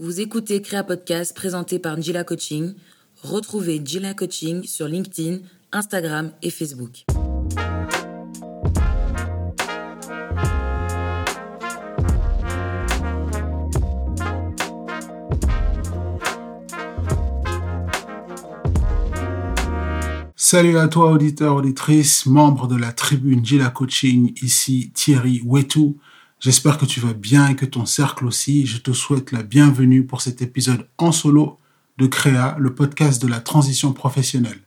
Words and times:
Vous 0.00 0.20
écoutez 0.20 0.60
Créa 0.60 0.82
Podcast 0.82 1.36
présenté 1.36 1.78
par 1.78 1.96
Njila 1.96 2.24
Coaching. 2.24 2.74
Retrouvez 3.22 3.78
Njila 3.78 4.12
Coaching 4.12 4.64
sur 4.64 4.88
LinkedIn, 4.88 5.38
Instagram 5.70 6.32
et 6.42 6.50
Facebook. 6.50 7.04
Salut 20.34 20.76
à 20.76 20.88
toi, 20.88 21.12
auditeur, 21.12 21.54
auditrice, 21.54 22.26
membre 22.26 22.66
de 22.66 22.74
la 22.74 22.92
tribune 22.92 23.44
Gila 23.44 23.70
Coaching, 23.70 24.32
ici 24.42 24.90
Thierry 24.92 25.40
Wetou. 25.46 26.00
J'espère 26.44 26.76
que 26.76 26.84
tu 26.84 27.00
vas 27.00 27.14
bien 27.14 27.48
et 27.48 27.56
que 27.56 27.64
ton 27.64 27.86
cercle 27.86 28.26
aussi. 28.26 28.66
Je 28.66 28.76
te 28.76 28.92
souhaite 28.92 29.32
la 29.32 29.42
bienvenue 29.42 30.04
pour 30.04 30.20
cet 30.20 30.42
épisode 30.42 30.86
en 30.98 31.10
solo 31.10 31.58
de 31.96 32.06
Créa, 32.06 32.54
le 32.58 32.74
podcast 32.74 33.22
de 33.22 33.28
la 33.28 33.40
transition 33.40 33.94
professionnelle. 33.94 34.60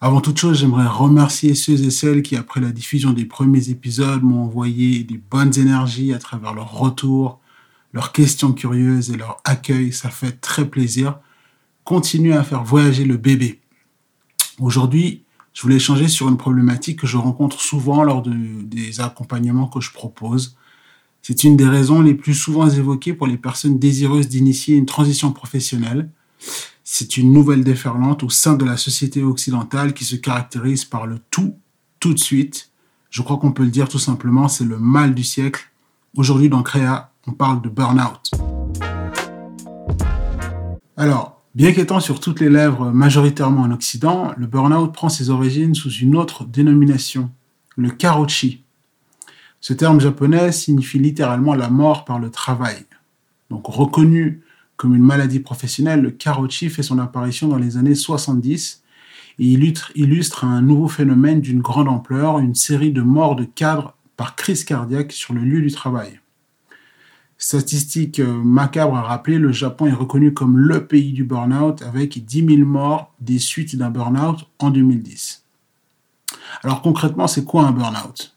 Avant 0.00 0.20
toute 0.20 0.38
chose, 0.38 0.60
j'aimerais 0.60 0.86
remercier 0.86 1.56
ceux 1.56 1.82
et 1.82 1.90
celles 1.90 2.22
qui, 2.22 2.36
après 2.36 2.60
la 2.60 2.70
diffusion 2.70 3.12
des 3.12 3.24
premiers 3.24 3.70
épisodes, 3.70 4.22
m'ont 4.22 4.44
envoyé 4.44 5.02
des 5.02 5.18
bonnes 5.18 5.58
énergies 5.58 6.14
à 6.14 6.20
travers 6.20 6.54
leur 6.54 6.72
retour, 6.72 7.40
leurs 7.92 8.12
questions 8.12 8.52
curieuses 8.52 9.10
et 9.10 9.16
leur 9.16 9.38
accueil. 9.42 9.92
Ça 9.92 10.10
fait 10.10 10.40
très 10.40 10.68
plaisir. 10.68 11.18
Continuez 11.82 12.34
à 12.34 12.44
faire 12.44 12.62
voyager 12.62 13.04
le 13.04 13.16
bébé. 13.16 13.60
Aujourd'hui, 14.60 15.24
je 15.52 15.62
voulais 15.62 15.76
échanger 15.76 16.08
sur 16.08 16.28
une 16.28 16.36
problématique 16.36 17.00
que 17.00 17.06
je 17.06 17.16
rencontre 17.16 17.60
souvent 17.60 18.04
lors 18.04 18.22
de, 18.22 18.32
des 18.62 19.00
accompagnements 19.00 19.66
que 19.66 19.80
je 19.80 19.92
propose. 19.92 20.56
C'est 21.20 21.44
une 21.44 21.56
des 21.56 21.68
raisons 21.68 22.00
les 22.00 22.14
plus 22.14 22.34
souvent 22.34 22.68
évoquées 22.68 23.12
pour 23.12 23.26
les 23.26 23.36
personnes 23.36 23.78
désireuses 23.78 24.28
d'initier 24.28 24.76
une 24.76 24.86
transition 24.86 25.32
professionnelle. 25.32 26.10
C'est 26.82 27.16
une 27.16 27.32
nouvelle 27.32 27.62
déferlante 27.62 28.22
au 28.24 28.30
sein 28.30 28.54
de 28.54 28.64
la 28.64 28.76
société 28.76 29.22
occidentale 29.22 29.94
qui 29.94 30.04
se 30.04 30.16
caractérise 30.16 30.84
par 30.84 31.06
le 31.06 31.20
tout, 31.30 31.54
tout 32.00 32.12
de 32.12 32.18
suite. 32.18 32.70
Je 33.10 33.22
crois 33.22 33.36
qu'on 33.36 33.52
peut 33.52 33.62
le 33.62 33.70
dire 33.70 33.88
tout 33.88 34.00
simplement, 34.00 34.48
c'est 34.48 34.64
le 34.64 34.78
mal 34.78 35.14
du 35.14 35.22
siècle. 35.22 35.70
Aujourd'hui 36.16 36.48
dans 36.48 36.62
Créa, 36.62 37.12
on 37.26 37.32
parle 37.32 37.62
de 37.62 37.68
burn-out. 37.68 38.32
Alors, 40.96 41.31
Bien 41.54 41.72
qu'étant 41.72 42.00
sur 42.00 42.18
toutes 42.18 42.40
les 42.40 42.48
lèvres 42.48 42.92
majoritairement 42.92 43.60
en 43.60 43.72
Occident, 43.72 44.32
le 44.38 44.46
burn-out 44.46 44.90
prend 44.90 45.10
ses 45.10 45.28
origines 45.28 45.74
sous 45.74 45.90
une 45.90 46.16
autre 46.16 46.46
dénomination, 46.46 47.30
le 47.76 47.90
karochi. 47.90 48.62
Ce 49.60 49.74
terme 49.74 50.00
japonais 50.00 50.50
signifie 50.50 50.98
littéralement 50.98 51.54
la 51.54 51.68
mort 51.68 52.06
par 52.06 52.18
le 52.18 52.30
travail. 52.30 52.86
Donc 53.50 53.66
reconnu 53.66 54.40
comme 54.78 54.94
une 54.94 55.02
maladie 55.02 55.40
professionnelle, 55.40 56.00
le 56.00 56.10
karochi 56.10 56.70
fait 56.70 56.82
son 56.82 56.98
apparition 56.98 57.48
dans 57.48 57.58
les 57.58 57.76
années 57.76 57.94
70 57.94 58.82
et 59.38 59.44
illustre, 59.44 59.92
illustre 59.94 60.46
un 60.46 60.62
nouveau 60.62 60.88
phénomène 60.88 61.42
d'une 61.42 61.60
grande 61.60 61.88
ampleur, 61.88 62.38
une 62.38 62.54
série 62.54 62.92
de 62.92 63.02
morts 63.02 63.36
de 63.36 63.44
cadres 63.44 63.94
par 64.16 64.36
crise 64.36 64.64
cardiaque 64.64 65.12
sur 65.12 65.34
le 65.34 65.42
lieu 65.42 65.60
du 65.60 65.70
travail. 65.70 66.21
Statistique 67.42 68.20
euh, 68.20 68.40
macabre 68.40 68.94
à 68.96 69.02
rappeler, 69.02 69.36
le 69.36 69.50
Japon 69.50 69.86
est 69.86 69.92
reconnu 69.92 70.32
comme 70.32 70.56
le 70.56 70.86
pays 70.86 71.12
du 71.12 71.24
burn-out 71.24 71.82
avec 71.82 72.24
10 72.24 72.46
000 72.46 72.58
morts 72.58 73.12
des 73.20 73.40
suites 73.40 73.74
d'un 73.74 73.90
burn-out 73.90 74.46
en 74.60 74.70
2010. 74.70 75.44
Alors 76.62 76.82
concrètement, 76.82 77.26
c'est 77.26 77.44
quoi 77.44 77.64
un 77.64 77.72
burn-out? 77.72 78.36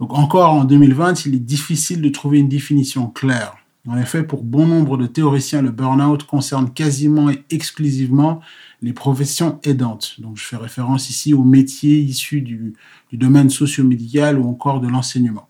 Donc 0.00 0.14
encore 0.14 0.52
en 0.52 0.64
2020, 0.64 1.26
il 1.26 1.34
est 1.34 1.38
difficile 1.38 2.00
de 2.00 2.08
trouver 2.08 2.38
une 2.38 2.48
définition 2.48 3.08
claire. 3.08 3.58
En 3.86 3.98
effet, 3.98 4.22
pour 4.22 4.42
bon 4.42 4.66
nombre 4.66 4.96
de 4.96 5.06
théoriciens, 5.06 5.60
le 5.60 5.70
burn-out 5.70 6.24
concerne 6.24 6.72
quasiment 6.72 7.28
et 7.28 7.44
exclusivement 7.50 8.40
les 8.80 8.94
professions 8.94 9.60
aidantes. 9.64 10.18
Donc 10.18 10.38
je 10.38 10.44
fais 10.44 10.56
référence 10.56 11.10
ici 11.10 11.34
aux 11.34 11.44
métiers 11.44 11.98
issus 11.98 12.40
du, 12.40 12.72
du 13.10 13.18
domaine 13.18 13.50
socio-médical 13.50 14.38
ou 14.38 14.48
encore 14.48 14.80
de 14.80 14.88
l'enseignement. 14.88 15.46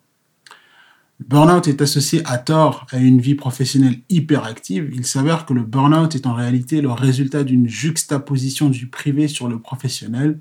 Le 1.20 1.26
burn-out 1.26 1.68
est 1.68 1.80
associé 1.80 2.22
à 2.24 2.38
tort 2.38 2.86
à 2.90 2.98
une 2.98 3.20
vie 3.20 3.36
professionnelle 3.36 4.00
hyperactive. 4.08 4.90
Il 4.92 5.06
s'avère 5.06 5.46
que 5.46 5.54
le 5.54 5.62
burn-out 5.62 6.14
est 6.14 6.26
en 6.26 6.34
réalité 6.34 6.80
le 6.80 6.90
résultat 6.90 7.44
d'une 7.44 7.68
juxtaposition 7.68 8.68
du 8.68 8.88
privé 8.88 9.28
sur 9.28 9.48
le 9.48 9.60
professionnel 9.60 10.40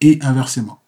et 0.00 0.18
inversement. 0.22 0.80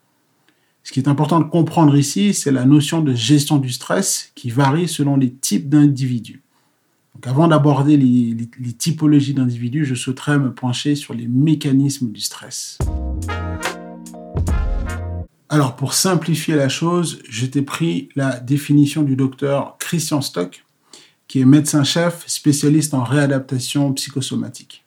Ce 0.84 0.92
qui 0.92 1.00
est 1.00 1.08
important 1.08 1.40
de 1.40 1.44
comprendre 1.44 1.96
ici, 1.96 2.34
c'est 2.34 2.52
la 2.52 2.64
notion 2.64 3.00
de 3.00 3.14
gestion 3.14 3.56
du 3.56 3.70
stress 3.70 4.30
qui 4.34 4.50
varie 4.50 4.86
selon 4.86 5.16
les 5.16 5.32
types 5.32 5.68
d'individus. 5.68 6.42
Avant 7.22 7.48
d'aborder 7.48 7.96
les 7.96 8.72
typologies 8.76 9.34
d'individus, 9.34 9.86
je 9.86 9.94
souhaiterais 9.94 10.38
me 10.38 10.52
pencher 10.52 10.94
sur 10.94 11.14
les 11.14 11.26
mécanismes 11.26 12.12
du 12.12 12.20
stress. 12.20 12.78
Alors, 15.54 15.76
pour 15.76 15.94
simplifier 15.94 16.56
la 16.56 16.69
chose, 16.69 17.22
je 17.28 17.47
t'ai 17.47 17.62
pris 17.62 18.09
la 18.16 18.41
définition 18.41 19.04
du 19.04 19.15
docteur 19.15 19.76
Christian 19.78 20.20
Stock, 20.20 20.65
qui 21.28 21.38
est 21.38 21.44
médecin-chef 21.44 22.26
spécialiste 22.26 22.92
en 22.92 23.04
réadaptation 23.04 23.93
psychosomatique. 23.93 24.84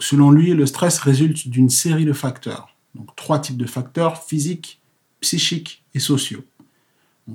Selon 0.00 0.32
lui, 0.32 0.54
le 0.54 0.66
stress 0.66 0.98
résulte 0.98 1.46
d'une 1.46 1.70
série 1.70 2.04
de 2.04 2.12
facteurs. 2.12 2.74
Donc, 2.96 3.14
trois 3.14 3.38
types 3.38 3.56
de 3.56 3.64
facteurs 3.64 4.20
physiques, 4.24 4.80
psychiques 5.20 5.84
et 5.94 6.00
sociaux. 6.00 6.42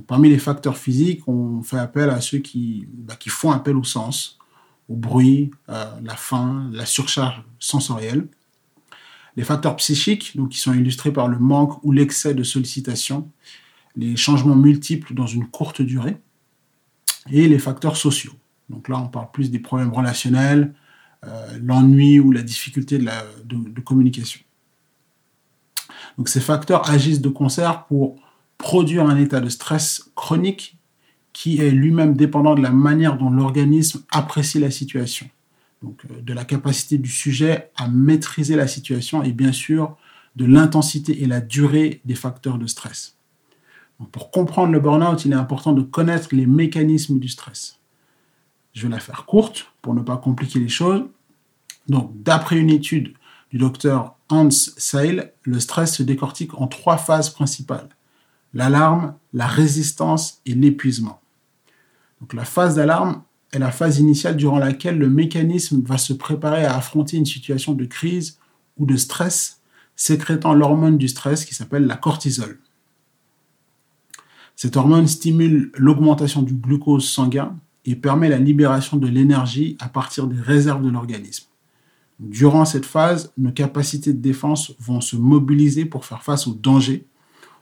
parmi 0.05 0.27
les 0.27 0.37
facteurs 0.37 0.77
physiques, 0.77 1.25
on 1.29 1.63
fait 1.63 1.79
appel 1.79 2.09
à 2.09 2.19
ceux 2.19 2.39
qui, 2.39 2.85
bah, 2.91 3.15
qui 3.15 3.29
font 3.29 3.53
appel 3.53 3.77
au 3.77 3.85
sens, 3.85 4.39
au 4.89 4.97
bruit, 4.97 5.51
euh, 5.69 5.85
la 6.03 6.17
faim, 6.17 6.69
la 6.73 6.85
surcharge 6.85 7.41
sensorielle. 7.59 8.27
Les 9.37 9.43
facteurs 9.43 9.75
psychiques, 9.75 10.35
donc 10.35 10.49
qui 10.49 10.59
sont 10.59 10.73
illustrés 10.73 11.11
par 11.11 11.27
le 11.27 11.37
manque 11.37 11.83
ou 11.83 11.91
l'excès 11.91 12.33
de 12.33 12.43
sollicitation, 12.43 13.29
les 13.95 14.15
changements 14.15 14.55
multiples 14.55 15.13
dans 15.13 15.27
une 15.27 15.47
courte 15.47 15.81
durée, 15.81 16.17
et 17.31 17.47
les 17.47 17.59
facteurs 17.59 17.97
sociaux. 17.97 18.33
Donc 18.69 18.87
là, 18.89 18.97
on 18.99 19.07
parle 19.07 19.31
plus 19.31 19.51
des 19.51 19.59
problèmes 19.59 19.91
relationnels, 19.93 20.73
euh, 21.25 21.57
l'ennui 21.61 22.19
ou 22.19 22.31
la 22.31 22.41
difficulté 22.41 22.97
de, 22.97 23.05
de, 23.45 23.81
communication. 23.81 24.41
Donc 26.17 26.29
ces 26.29 26.39
facteurs 26.39 26.89
agissent 26.89 27.21
de 27.21 27.29
concert 27.29 27.85
pour 27.85 28.15
produire 28.57 29.05
un 29.05 29.17
état 29.17 29.41
de 29.41 29.49
stress 29.49 30.11
chronique 30.15 30.77
qui 31.33 31.59
est 31.61 31.71
lui-même 31.71 32.15
dépendant 32.15 32.55
de 32.55 32.61
la 32.61 32.69
manière 32.69 33.17
dont 33.17 33.29
l'organisme 33.29 34.03
apprécie 34.11 34.59
la 34.59 34.71
situation 34.71 35.27
euh, 35.85 36.21
de 36.21 36.33
la 36.33 36.45
capacité 36.45 36.97
du 36.97 37.09
sujet 37.09 37.71
à 37.75 37.87
maîtriser 37.87 38.55
la 38.55 38.67
situation 38.67 39.23
et 39.23 39.31
bien 39.31 39.51
sûr 39.51 39.97
de 40.35 40.45
l'intensité 40.45 41.23
et 41.23 41.27
la 41.27 41.41
durée 41.41 42.01
des 42.05 42.15
facteurs 42.15 42.57
de 42.57 42.67
stress. 42.67 43.17
pour 44.11 44.31
comprendre 44.31 44.73
le 44.73 44.79
burn-out, 44.81 45.23
il 45.23 45.31
est 45.31 45.35
important 45.35 45.71
de 45.71 45.81
connaître 45.81 46.35
les 46.35 46.45
mécanismes 46.45 47.19
du 47.19 47.29
stress. 47.29 47.79
Je 48.73 48.83
vais 48.83 48.93
la 48.93 48.99
faire 48.99 49.25
courte 49.25 49.71
pour 49.81 49.93
ne 49.93 50.01
pas 50.01 50.17
compliquer 50.17 50.59
les 50.59 50.67
choses. 50.67 51.05
D'après 51.87 52.57
une 52.57 52.69
étude 52.69 53.13
du 53.51 53.57
docteur 53.57 54.17
Hans 54.27 54.49
Seil, 54.51 55.31
le 55.43 55.59
stress 55.61 55.95
se 55.95 56.03
décortique 56.03 56.59
en 56.59 56.67
trois 56.67 56.97
phases 56.97 57.29
principales 57.29 57.89
l'alarme, 58.55 59.15
la 59.33 59.45
résistance 59.45 60.41
et 60.47 60.55
l'épuisement. 60.55 61.21
Donc, 62.21 62.33
la 62.33 62.45
phase 62.45 62.75
d'alarme 62.75 63.21
est 63.55 63.59
la 63.59 63.71
phase 63.71 63.99
initiale 63.99 64.35
durant 64.35 64.59
laquelle 64.59 64.97
le 64.97 65.09
mécanisme 65.09 65.81
va 65.81 65.97
se 65.97 66.13
préparer 66.13 66.65
à 66.65 66.75
affronter 66.75 67.17
une 67.17 67.25
situation 67.25 67.73
de 67.73 67.85
crise 67.85 68.37
ou 68.77 68.85
de 68.85 68.97
stress, 68.97 69.61
sécrétant 69.95 70.53
l'hormone 70.53 70.97
du 70.97 71.07
stress 71.07 71.45
qui 71.45 71.55
s'appelle 71.55 71.87
la 71.87 71.95
cortisol. 71.95 72.59
Cette 74.55 74.77
hormone 74.77 75.07
stimule 75.07 75.71
l'augmentation 75.75 76.41
du 76.41 76.53
glucose 76.53 77.09
sanguin 77.09 77.57
et 77.85 77.95
permet 77.95 78.29
la 78.29 78.39
libération 78.39 78.97
de 78.97 79.07
l'énergie 79.07 79.77
à 79.79 79.89
partir 79.89 80.27
des 80.27 80.39
réserves 80.39 80.83
de 80.83 80.89
l'organisme. 80.89 81.45
Durant 82.19 82.65
cette 82.65 82.85
phase, 82.85 83.33
nos 83.37 83.51
capacités 83.51 84.13
de 84.13 84.21
défense 84.21 84.73
vont 84.79 85.01
se 85.01 85.17
mobiliser 85.17 85.85
pour 85.85 86.05
faire 86.05 86.23
face 86.23 86.47
aux 86.47 86.53
dangers 86.53 87.05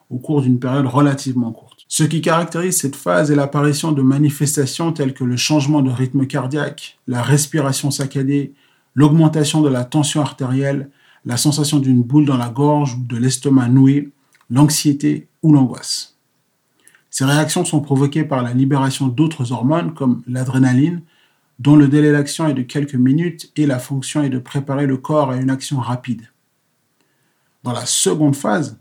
au 0.10 0.18
cours 0.18 0.44
d'une 0.44 0.60
période 0.60 0.86
relativement 0.86 1.52
courte. 1.52 1.73
Ce 1.96 2.02
qui 2.02 2.22
caractérise 2.22 2.78
cette 2.78 2.96
phase 2.96 3.30
est 3.30 3.36
l'apparition 3.36 3.92
de 3.92 4.02
manifestations 4.02 4.92
telles 4.94 5.14
que 5.14 5.24
le 5.24 5.38
changement 5.38 5.84
de 5.84 5.92
rythme 5.92 6.26
cardiaque, 6.26 6.98
la 7.08 7.22
respiration 7.22 7.92
saccadée, 7.92 8.56
l'augmentation 8.96 9.62
de 9.62 9.70
la 9.70 9.86
tension 9.86 10.20
artérielle, 10.20 10.90
la 11.24 11.38
sensation 11.38 11.78
d'une 11.78 12.02
boule 12.02 12.26
dans 12.26 12.36
la 12.36 12.50
gorge 12.50 12.96
ou 12.96 13.04
de 13.06 13.16
l'estomac 13.16 13.68
noué, 13.68 14.10
l'anxiété 14.50 15.28
ou 15.44 15.54
l'angoisse. 15.54 16.18
Ces 17.12 17.26
réactions 17.26 17.64
sont 17.64 17.82
provoquées 17.82 18.24
par 18.24 18.42
la 18.42 18.56
libération 18.56 19.08
d'autres 19.08 19.52
hormones 19.52 19.94
comme 19.94 20.24
l'adrénaline, 20.28 21.04
dont 21.60 21.76
le 21.76 21.88
délai 21.88 22.12
d'action 22.12 22.48
est 22.48 22.56
de 22.56 22.64
quelques 22.64 22.96
minutes 22.96 23.52
et 23.56 23.68
la 23.68 23.78
fonction 23.78 24.24
est 24.24 24.32
de 24.32 24.40
préparer 24.40 24.88
le 24.88 24.98
corps 24.98 25.30
à 25.30 25.36
une 25.36 25.52
action 25.52 25.80
rapide. 25.80 26.24
Dans 27.62 27.72
la 27.72 27.86
seconde 27.86 28.36
phase, 28.36 28.80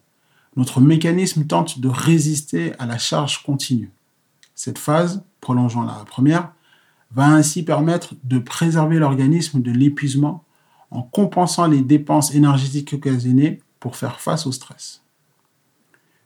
notre 0.57 0.81
mécanisme 0.81 1.47
tente 1.47 1.81
de 1.81 1.89
résister 1.89 2.75
à 2.79 2.87
la 2.87 2.99
charge 2.99 3.43
continue. 3.43 3.91
Cette 4.55 4.79
phase, 4.79 5.25
prolongeant 5.41 5.83
la 5.83 6.05
première, 6.05 6.53
va 7.11 7.27
ainsi 7.27 7.63
permettre 7.63 8.15
de 8.25 8.39
préserver 8.39 8.99
l'organisme 8.99 9.61
de 9.61 9.71
l'épuisement 9.71 10.45
en 10.91 11.03
compensant 11.03 11.67
les 11.67 11.83
dépenses 11.83 12.35
énergétiques 12.35 12.93
occasionnées 12.93 13.61
pour 13.81 13.97
faire 13.97 14.21
face 14.21 14.47
au 14.47 14.53
stress. 14.53 15.03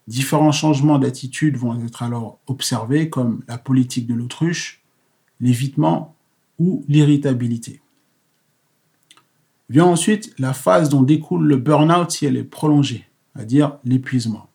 Différents 0.08 0.52
changements 0.52 0.98
d'attitude 0.98 1.56
vont 1.56 1.80
être 1.84 2.02
alors 2.02 2.38
observés 2.46 3.10
comme 3.10 3.42
la 3.48 3.58
politique 3.58 4.06
de 4.06 4.14
l'autruche, 4.14 4.82
l'évitement 5.40 6.14
ou 6.58 6.84
l'irritabilité. 6.88 7.80
Vient 9.68 9.86
ensuite 9.86 10.32
la 10.38 10.52
phase 10.52 10.88
dont 10.88 11.02
découle 11.02 11.46
le 11.46 11.56
burn-out 11.56 12.10
si 12.10 12.26
elle 12.26 12.36
est 12.36 12.44
prolongée, 12.44 13.05
c'est-à-dire 13.36 13.78
l'épuisement. 13.84 14.48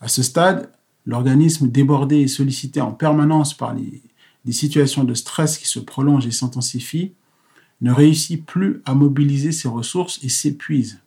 À 0.00 0.08
ce 0.08 0.22
stade, 0.22 0.70
l'organisme 1.06 1.68
débordé 1.68 2.18
et 2.18 2.28
sollicité 2.28 2.80
en 2.80 2.92
permanence 2.92 3.54
par 3.54 3.74
les, 3.74 4.00
des 4.44 4.52
situations 4.52 5.04
de 5.04 5.14
stress 5.14 5.58
qui 5.58 5.66
se 5.66 5.80
prolongent 5.80 6.26
et 6.26 6.30
s'intensifient 6.30 7.12
ne 7.80 7.92
réussit 7.92 8.44
plus 8.44 8.80
à 8.84 8.94
mobiliser 8.94 9.52
ses 9.52 9.68
ressources 9.68 10.20
et 10.22 10.28
s'épuise. 10.28 11.00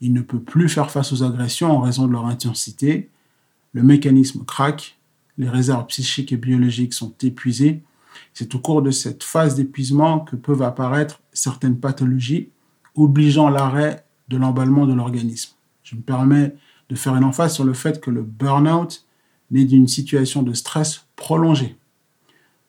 Il 0.00 0.12
ne 0.12 0.22
peut 0.22 0.40
plus 0.40 0.68
faire 0.68 0.90
face 0.90 1.12
aux 1.12 1.22
agressions 1.22 1.70
en 1.70 1.80
raison 1.80 2.06
de 2.06 2.12
leur 2.12 2.26
intensité, 2.26 3.10
le 3.72 3.82
mécanisme 3.82 4.44
craque, 4.44 4.98
les 5.38 5.48
réserves 5.48 5.86
psychiques 5.86 6.32
et 6.32 6.36
biologiques 6.36 6.94
sont 6.94 7.14
épuisées. 7.22 7.82
C'est 8.34 8.54
au 8.54 8.58
cours 8.58 8.82
de 8.82 8.90
cette 8.90 9.22
phase 9.22 9.54
d'épuisement 9.54 10.20
que 10.20 10.36
peuvent 10.36 10.62
apparaître 10.62 11.20
certaines 11.32 11.78
pathologies 11.78 12.48
obligeant 12.94 13.48
l'arrêt 13.48 14.04
de 14.32 14.38
l'emballement 14.38 14.86
de 14.86 14.94
l'organisme. 14.94 15.52
Je 15.82 15.94
me 15.94 16.00
permets 16.00 16.56
de 16.88 16.96
faire 16.96 17.14
une 17.14 17.24
emphase 17.24 17.54
sur 17.54 17.64
le 17.64 17.74
fait 17.74 18.00
que 18.00 18.10
le 18.10 18.22
burn-out 18.22 19.06
naît 19.50 19.64
d'une 19.64 19.86
situation 19.86 20.42
de 20.42 20.52
stress 20.54 21.06
prolongée. 21.16 21.76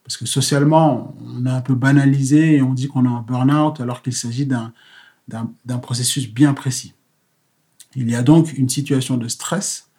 Parce 0.03 0.17
que 0.17 0.25
socialement, 0.25 1.15
on 1.25 1.45
a 1.45 1.53
un 1.53 1.61
peu 1.61 1.75
banalisé 1.75 2.57
et 2.57 2.61
on 2.61 2.73
dit 2.73 2.87
qu'on 2.87 3.05
a 3.05 3.09
un 3.09 3.21
burn-out 3.21 3.79
alors 3.79 4.01
qu'il 4.01 4.13
s'agit 4.13 4.45
d'un 4.45 5.77
processus 5.81 6.31
bien 6.31 6.53
précis. 6.53 6.93
Il 7.95 8.09
y 8.09 8.15
a 8.15 8.23
donc 8.23 8.53
une 8.57 8.69
situation 8.69 9.17
de 9.17 9.27
stress 9.27 9.89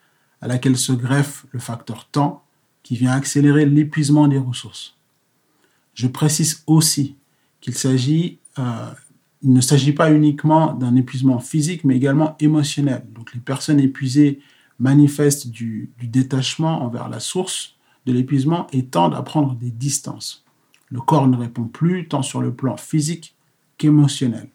à 0.40 0.49
laquelle 0.49 0.76
se 0.76 0.93
greffe 0.93 1.46
le 1.52 1.58
facteur 1.58 2.06
temps 2.11 2.44
qui 2.82 2.96
vient 2.96 3.12
accélérer 3.12 3.64
l'épuisement 3.64 4.28
des 4.28 4.38
ressources. 4.38 4.94
Je 5.94 6.06
précise 6.06 6.62
aussi 6.66 7.16
qu'il 7.62 7.75
s'agit, 7.75 8.38
euh, 8.58 8.90
ne 9.52 9.61
s'agit 9.61 9.93
pas 9.93 10.12
uniquement 10.12 10.73
d'un 10.73 10.96
épuisement 10.96 11.38
physique, 11.38 11.85
mais 11.85 11.96
également 11.96 12.37
émotionnel. 12.41 13.05
Donc 13.14 13.35
les 13.35 13.41
personnes 13.41 13.81
épuisées 13.81 14.41
manifestent 14.79 15.50
du 15.50 15.91
détachement 16.02 16.82
envers 16.82 17.08
la 17.08 17.20
source 17.20 17.76
de 18.06 18.12
l'épuisement 18.12 18.67
et 18.73 18.87
tendent 18.87 19.14
à 19.14 19.23
prendre 19.23 19.55
des 19.55 19.70
distances. 19.70 20.44
Le 20.91 21.00
corps 21.00 21.26
ne 21.26 21.37
répond 21.37 21.64
plus 21.64 22.08
tant 22.08 22.23
sur 22.23 22.41
le 22.41 22.52
plan 22.52 22.76
physique 22.76 23.35
qu'émotionnel. 23.79 24.49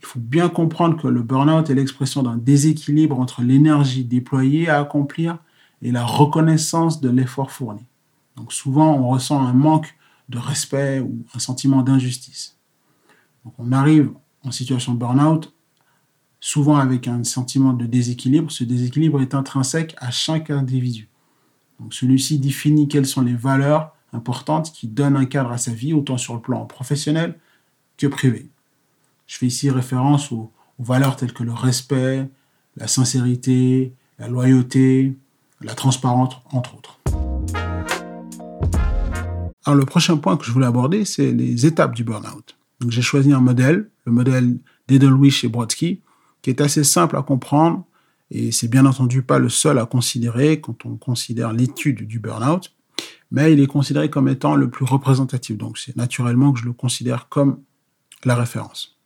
Il 0.00 0.06
faut 0.06 0.20
bien 0.20 0.48
comprendre 0.48 1.00
que 1.00 1.08
le 1.08 1.22
burn-out 1.22 1.68
est 1.70 1.74
l'expression 1.74 2.22
d'un 2.22 2.36
déséquilibre 2.36 3.18
entre 3.18 3.42
l'énergie 3.42 4.04
déployée 4.04 4.68
à 4.68 4.78
accomplir 4.80 5.38
et 5.82 5.90
la 5.90 6.04
reconnaissance 6.04 7.00
de 7.00 7.08
l'effort 7.08 7.50
fourni. 7.50 7.84
Donc 8.36 8.52
souvent, 8.52 8.94
on 8.94 9.08
ressent 9.08 9.40
un 9.40 9.52
manque 9.52 9.96
de 10.28 10.38
respect 10.38 11.00
ou 11.00 11.24
un 11.34 11.38
sentiment 11.38 11.82
d'injustice. 11.82 12.55
On 13.58 13.72
arrive 13.72 14.10
en 14.44 14.50
situation 14.50 14.94
de 14.94 14.98
burn-out 14.98 15.52
souvent 16.40 16.76
avec 16.76 17.08
un 17.08 17.24
sentiment 17.24 17.72
de 17.72 17.86
déséquilibre. 17.86 18.50
Ce 18.50 18.64
déséquilibre 18.64 19.20
est 19.20 19.34
intrinsèque 19.34 19.96
à 19.98 20.10
chaque 20.10 20.50
individu. 20.50 21.08
Celui-ci 21.90 22.38
définit 22.38 22.88
quelles 22.88 23.06
sont 23.06 23.22
les 23.22 23.34
valeurs 23.34 23.94
importantes 24.12 24.72
qui 24.72 24.86
donnent 24.86 25.16
un 25.16 25.26
cadre 25.26 25.50
à 25.50 25.58
sa 25.58 25.72
vie, 25.72 25.92
autant 25.92 26.16
sur 26.16 26.34
le 26.34 26.40
plan 26.40 26.64
professionnel 26.64 27.38
que 27.98 28.06
privé. 28.06 28.46
Je 29.26 29.36
fais 29.38 29.46
ici 29.46 29.70
référence 29.70 30.32
aux, 30.32 30.50
valeurs 30.78 31.16
telles 31.16 31.32
que 31.32 31.42
le 31.42 31.54
respect, 31.54 32.28
la 32.76 32.86
sincérité, 32.86 33.94
la 34.18 34.28
loyauté, 34.28 35.16
la 35.62 35.74
transparence, 35.74 36.34
entre 36.52 36.76
autres. 36.76 37.00
Alors 39.64 39.76
le 39.76 39.86
prochain 39.86 40.18
point 40.18 40.36
que 40.36 40.44
je 40.44 40.52
voulais 40.52 40.66
aborder, 40.66 41.06
c'est 41.06 41.32
les 41.32 41.64
étapes 41.64 41.94
du 41.94 42.04
burn-out. 42.04 42.55
Donc 42.80 42.90
j'ai 42.90 43.02
choisi 43.02 43.32
un 43.32 43.40
modèle, 43.40 43.90
le 44.04 44.12
modèle 44.12 44.58
d'Edelwish 44.88 45.44
et 45.44 45.48
Brodsky, 45.48 46.02
qui 46.42 46.50
est 46.50 46.60
assez 46.60 46.84
simple 46.84 47.16
à 47.16 47.22
comprendre 47.22 47.84
et 48.30 48.50
c'est 48.52 48.68
bien 48.68 48.86
entendu 48.86 49.22
pas 49.22 49.38
le 49.38 49.48
seul 49.48 49.78
à 49.78 49.86
considérer 49.86 50.60
quand 50.60 50.84
on 50.84 50.96
considère 50.96 51.52
l'étude 51.52 52.06
du 52.06 52.18
burn-out, 52.18 52.74
mais 53.30 53.52
il 53.52 53.60
est 53.60 53.66
considéré 53.66 54.10
comme 54.10 54.28
étant 54.28 54.56
le 54.56 54.68
plus 54.68 54.84
représentatif. 54.84 55.56
Donc 55.56 55.78
c'est 55.78 55.96
naturellement 55.96 56.52
que 56.52 56.60
je 56.60 56.64
le 56.64 56.72
considère 56.72 57.28
comme 57.28 57.60
la 58.24 58.34
référence. 58.34 58.98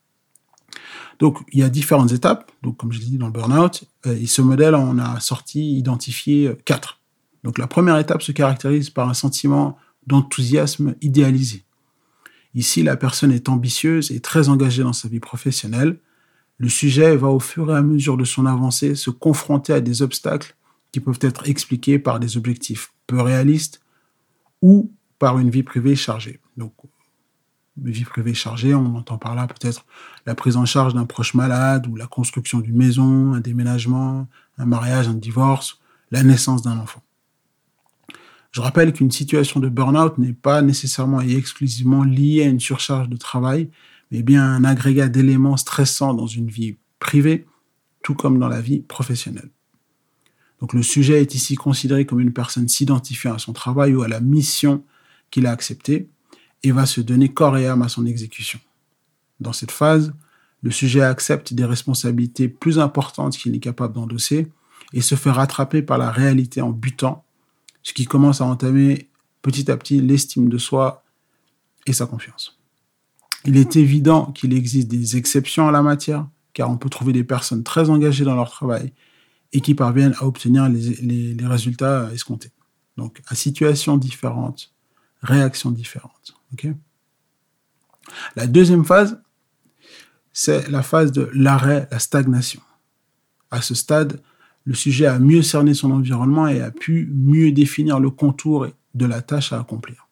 Donc 1.18 1.38
il 1.52 1.60
y 1.60 1.62
a 1.62 1.68
différentes 1.68 2.12
étapes. 2.12 2.50
Donc 2.62 2.78
comme 2.78 2.92
je 2.92 3.00
l'ai 3.00 3.06
dit 3.06 3.18
dans 3.18 3.26
le 3.26 3.32
burn-out, 3.32 3.84
euh, 4.06 4.16
et 4.16 4.26
ce 4.26 4.40
modèle 4.40 4.74
on 4.74 4.98
a 4.98 5.20
sorti, 5.20 5.76
identifié 5.76 6.48
euh, 6.48 6.58
quatre. 6.64 7.00
Donc 7.44 7.58
la 7.58 7.66
première 7.66 7.98
étape 7.98 8.22
se 8.22 8.32
caractérise 8.32 8.90
par 8.90 9.08
un 9.08 9.14
sentiment 9.14 9.76
d'enthousiasme 10.06 10.94
idéalisé. 11.02 11.64
Ici, 12.54 12.82
la 12.82 12.96
personne 12.96 13.32
est 13.32 13.48
ambitieuse 13.48 14.10
et 14.10 14.20
très 14.20 14.48
engagée 14.48 14.82
dans 14.82 14.92
sa 14.92 15.08
vie 15.08 15.20
professionnelle 15.20 15.98
le 16.60 16.68
sujet 16.68 17.16
va 17.16 17.28
au 17.28 17.40
fur 17.40 17.70
et 17.70 17.74
à 17.74 17.80
mesure 17.80 18.18
de 18.18 18.24
son 18.24 18.44
avancée 18.44 18.94
se 18.94 19.08
confronter 19.08 19.72
à 19.72 19.80
des 19.80 20.02
obstacles 20.02 20.54
qui 20.92 21.00
peuvent 21.00 21.18
être 21.22 21.48
expliqués 21.48 21.98
par 21.98 22.20
des 22.20 22.36
objectifs 22.36 22.92
peu 23.06 23.18
réalistes 23.18 23.80
ou 24.60 24.92
par 25.18 25.38
une 25.38 25.48
vie 25.48 25.62
privée 25.62 25.96
chargée. 25.96 26.38
Donc, 26.58 26.74
vie 27.78 28.04
privée 28.04 28.34
chargée, 28.34 28.74
on 28.74 28.94
entend 28.94 29.16
par 29.16 29.34
là 29.34 29.46
peut-être 29.46 29.86
la 30.26 30.34
prise 30.34 30.58
en 30.58 30.66
charge 30.66 30.92
d'un 30.92 31.06
proche 31.06 31.32
malade 31.32 31.86
ou 31.86 31.96
la 31.96 32.06
construction 32.06 32.60
d'une 32.60 32.76
maison, 32.76 33.32
un 33.32 33.40
déménagement, 33.40 34.28
un 34.58 34.66
mariage, 34.66 35.08
un 35.08 35.14
divorce, 35.14 35.80
la 36.10 36.22
naissance 36.22 36.60
d'un 36.60 36.78
enfant. 36.78 37.02
Je 38.50 38.60
rappelle 38.60 38.92
qu'une 38.92 39.10
situation 39.10 39.60
de 39.60 39.68
burn-out 39.68 40.18
n'est 40.18 40.32
pas 40.32 40.60
nécessairement 40.62 41.20
et 41.20 41.36
exclusivement 41.36 42.02
liée 42.02 42.42
à 42.42 42.48
une 42.48 42.60
surcharge 42.60 43.08
de 43.08 43.16
travail, 43.16 43.70
mais 44.10 44.22
bien 44.22 44.44
un 44.44 44.64
agrégat 44.64 45.08
d'éléments 45.08 45.56
stressants 45.56 46.14
dans 46.14 46.26
une 46.26 46.48
vie 46.48 46.76
privée, 46.98 47.46
tout 48.02 48.14
comme 48.14 48.38
dans 48.38 48.48
la 48.48 48.60
vie 48.60 48.80
professionnelle. 48.80 49.50
Donc 50.60 50.74
le 50.74 50.82
sujet 50.82 51.20
est 51.20 51.34
ici 51.34 51.54
considéré 51.54 52.04
comme 52.06 52.20
une 52.20 52.32
personne 52.32 52.68
s'identifiant 52.68 53.34
à 53.34 53.38
son 53.38 53.52
travail 53.52 53.94
ou 53.94 54.02
à 54.02 54.08
la 54.08 54.20
mission 54.20 54.84
qu'il 55.30 55.46
a 55.46 55.52
acceptée 55.52 56.10
et 56.62 56.72
va 56.72 56.86
se 56.86 57.00
donner 57.00 57.32
corps 57.32 57.56
et 57.56 57.66
âme 57.66 57.82
à 57.82 57.88
son 57.88 58.04
exécution. 58.04 58.58
Dans 59.38 59.54
cette 59.54 59.70
phase, 59.70 60.12
le 60.62 60.70
sujet 60.70 61.00
accepte 61.00 61.54
des 61.54 61.64
responsabilités 61.64 62.48
plus 62.48 62.78
importantes 62.78 63.36
qu'il 63.36 63.52
n'est 63.52 63.60
capable 63.60 63.94
d'endosser 63.94 64.48
et 64.92 65.00
se 65.00 65.14
fait 65.14 65.30
rattraper 65.30 65.80
par 65.80 65.96
la 65.96 66.10
réalité 66.10 66.60
en 66.60 66.70
butant, 66.70 67.24
ce 67.82 67.92
qui 67.92 68.04
commence 68.04 68.40
à 68.40 68.44
entamer 68.44 69.08
petit 69.42 69.70
à 69.70 69.76
petit 69.76 70.00
l'estime 70.00 70.48
de 70.48 70.58
soi 70.58 71.04
et 71.86 71.92
sa 71.92 72.06
confiance. 72.06 72.58
Il 73.44 73.56
est 73.56 73.76
évident 73.76 74.32
qu'il 74.32 74.52
existe 74.52 74.88
des 74.88 75.16
exceptions 75.16 75.66
à 75.68 75.72
la 75.72 75.82
matière, 75.82 76.28
car 76.52 76.70
on 76.70 76.76
peut 76.76 76.90
trouver 76.90 77.12
des 77.12 77.24
personnes 77.24 77.64
très 77.64 77.88
engagées 77.88 78.24
dans 78.24 78.34
leur 78.34 78.50
travail 78.50 78.92
et 79.52 79.60
qui 79.60 79.74
parviennent 79.74 80.14
à 80.18 80.26
obtenir 80.26 80.68
les, 80.68 81.36
résultats 81.40 82.10
escomptés. 82.12 82.52
Donc, 82.96 83.20
à 83.28 83.34
situations 83.34 83.96
différentes, 83.96 84.72
réactions 85.22 85.70
différentes. 85.70 86.34
la 88.36 88.46
deuxième 88.46 88.84
phase, 88.84 89.20
c'est 90.32 90.68
la 90.68 90.82
phase 90.82 91.12
de 91.12 91.30
l'arrêt, 91.32 91.88
la 91.90 91.98
stagnation. 91.98 92.60
À 93.50 93.62
ce 93.62 93.74
stade, 93.74 94.22
le 94.64 94.74
sujet 94.74 95.06
a 95.06 95.18
mieux 95.18 95.42
cerné 95.42 95.74
son 95.74 95.90
environnement 95.90 96.46
et 96.46 96.60
a 96.60 96.70
pu 96.70 97.10
mieux 97.12 97.52
définir 97.52 97.98
le 97.98 98.10
contour 98.10 98.66
de 98.94 99.06
la 99.06 99.22
tâche 99.22 99.52
à 99.52 99.60
accomplir. 99.60 100.08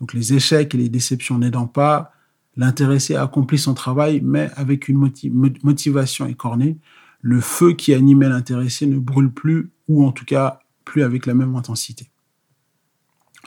Donc 0.00 0.14
les 0.14 0.34
échecs 0.34 0.74
et 0.74 0.78
les 0.78 0.88
déceptions 0.88 1.38
n'aidant 1.38 1.66
pas, 1.66 2.12
L'intéressé 2.56 3.16
accomplit 3.16 3.58
son 3.58 3.74
travail, 3.74 4.20
mais 4.22 4.50
avec 4.56 4.88
une 4.88 4.98
motivation 5.62 6.26
écornée. 6.26 6.78
Le 7.20 7.40
feu 7.40 7.72
qui 7.72 7.94
animait 7.94 8.28
l'intéressé 8.28 8.86
ne 8.86 8.98
brûle 8.98 9.30
plus, 9.30 9.70
ou 9.88 10.04
en 10.04 10.12
tout 10.12 10.24
cas 10.24 10.60
plus 10.84 11.02
avec 11.02 11.26
la 11.26 11.34
même 11.34 11.54
intensité. 11.54 12.10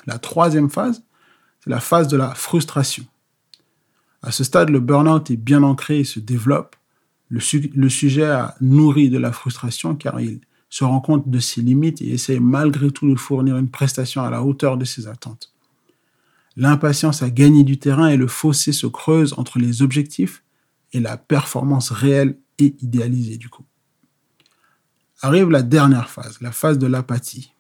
La 0.05 0.19
troisième 0.19 0.69
phase, 0.69 1.03
c'est 1.63 1.69
la 1.69 1.79
phase 1.79 2.07
de 2.07 2.17
la 2.17 2.33
frustration. 2.33 3.05
À 4.21 4.31
ce 4.31 4.43
stade, 4.43 4.69
le 4.69 4.79
burn-out 4.79 5.29
est 5.31 5.37
bien 5.37 5.63
ancré 5.63 5.99
et 5.99 6.03
se 6.05 6.19
développe. 6.19 6.75
Le, 7.29 7.89
sujet 7.89 8.25
a 8.25 8.55
nourri 8.61 9.09
de 9.09 9.17
la 9.17 9.31
frustration 9.31 9.95
car 9.95 10.19
il 10.19 10.41
se 10.69 10.83
rend 10.83 11.01
compte 11.01 11.29
de 11.29 11.39
ses 11.39 11.61
limites 11.61 12.01
et 12.01 12.11
essaie 12.13 12.39
malgré 12.39 12.91
tout 12.91 13.09
de 13.09 13.15
fournir 13.15 13.57
une 13.57 13.69
prestation 13.69 14.21
à 14.21 14.29
la 14.29 14.43
hauteur 14.43 14.77
de 14.77 14.85
ses 14.85 15.07
attentes. 15.07 15.53
L'impatience 16.55 17.23
a 17.23 17.29
gagné 17.29 17.63
du 17.63 17.79
terrain 17.79 18.09
et 18.09 18.17
le 18.17 18.27
fossé 18.27 18.71
se 18.71 18.85
creuse 18.85 19.33
entre 19.37 19.57
les 19.57 19.81
objectifs 19.81 20.43
et 20.91 20.99
la 20.99 21.17
performance 21.17 21.91
réelle 21.91 22.37
et 22.59 22.75
idéalisée 22.81 23.37
du 23.37 23.49
coup. 23.49 23.65
Arrive 25.21 25.49
la 25.49 25.63
dernière 25.63 26.09
phase, 26.09 26.39
la 26.41 26.51
phase 26.51 26.77
de 26.77 26.85
l'apathie. 26.85 27.53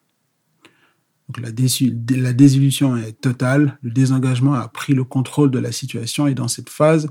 La 1.39 1.51
désillusion 1.51 2.97
est 2.97 3.19
totale, 3.21 3.79
le 3.81 3.91
désengagement 3.91 4.53
a 4.53 4.67
pris 4.67 4.93
le 4.93 5.03
contrôle 5.03 5.49
de 5.49 5.59
la 5.59 5.71
situation 5.71 6.27
et 6.27 6.35
dans 6.35 6.49
cette 6.49 6.69
phase, 6.69 7.07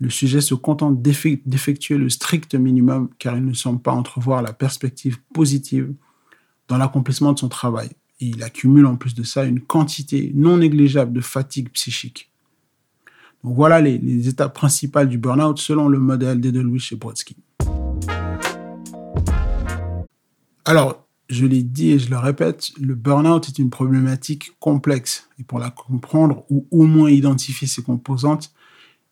le 0.00 0.10
sujet 0.10 0.40
se 0.40 0.54
contente 0.54 1.02
d'effectuer 1.02 1.98
le 1.98 2.08
strict 2.08 2.54
minimum 2.54 3.08
car 3.18 3.36
il 3.36 3.44
ne 3.44 3.52
semble 3.52 3.80
pas 3.80 3.92
entrevoir 3.92 4.42
la 4.42 4.52
perspective 4.52 5.18
positive 5.34 5.92
dans 6.68 6.78
l'accomplissement 6.78 7.32
de 7.32 7.38
son 7.38 7.48
travail. 7.48 7.88
Et 8.20 8.26
il 8.26 8.42
accumule 8.42 8.86
en 8.86 8.96
plus 8.96 9.14
de 9.14 9.24
ça 9.24 9.44
une 9.44 9.60
quantité 9.60 10.32
non 10.34 10.58
négligeable 10.58 11.12
de 11.12 11.20
fatigue 11.20 11.70
psychique. 11.70 12.30
Donc 13.42 13.54
voilà 13.54 13.80
les, 13.80 14.28
étapes 14.28 14.54
principales 14.54 15.08
du 15.08 15.18
burn-out 15.18 15.58
selon 15.58 15.88
le 15.88 15.98
modèle 15.98 16.40
d'Edelweiss 16.40 16.92
et 16.92 16.96
Brodsky. 16.96 17.36
Alors, 20.64 21.06
je 21.28 21.46
l'ai 21.46 21.62
dit 21.62 21.92
et 21.92 21.98
je 21.98 22.10
le 22.10 22.18
répète, 22.18 22.70
le 22.80 22.94
burn-out 22.94 23.48
est 23.48 23.58
une 23.58 23.70
problématique 23.70 24.52
complexe. 24.60 25.28
Et 25.38 25.44
pour 25.44 25.58
la 25.58 25.70
comprendre 25.70 26.44
ou 26.50 26.66
au 26.70 26.84
moins 26.84 27.10
identifier 27.10 27.66
ses 27.66 27.82
composantes, 27.82 28.52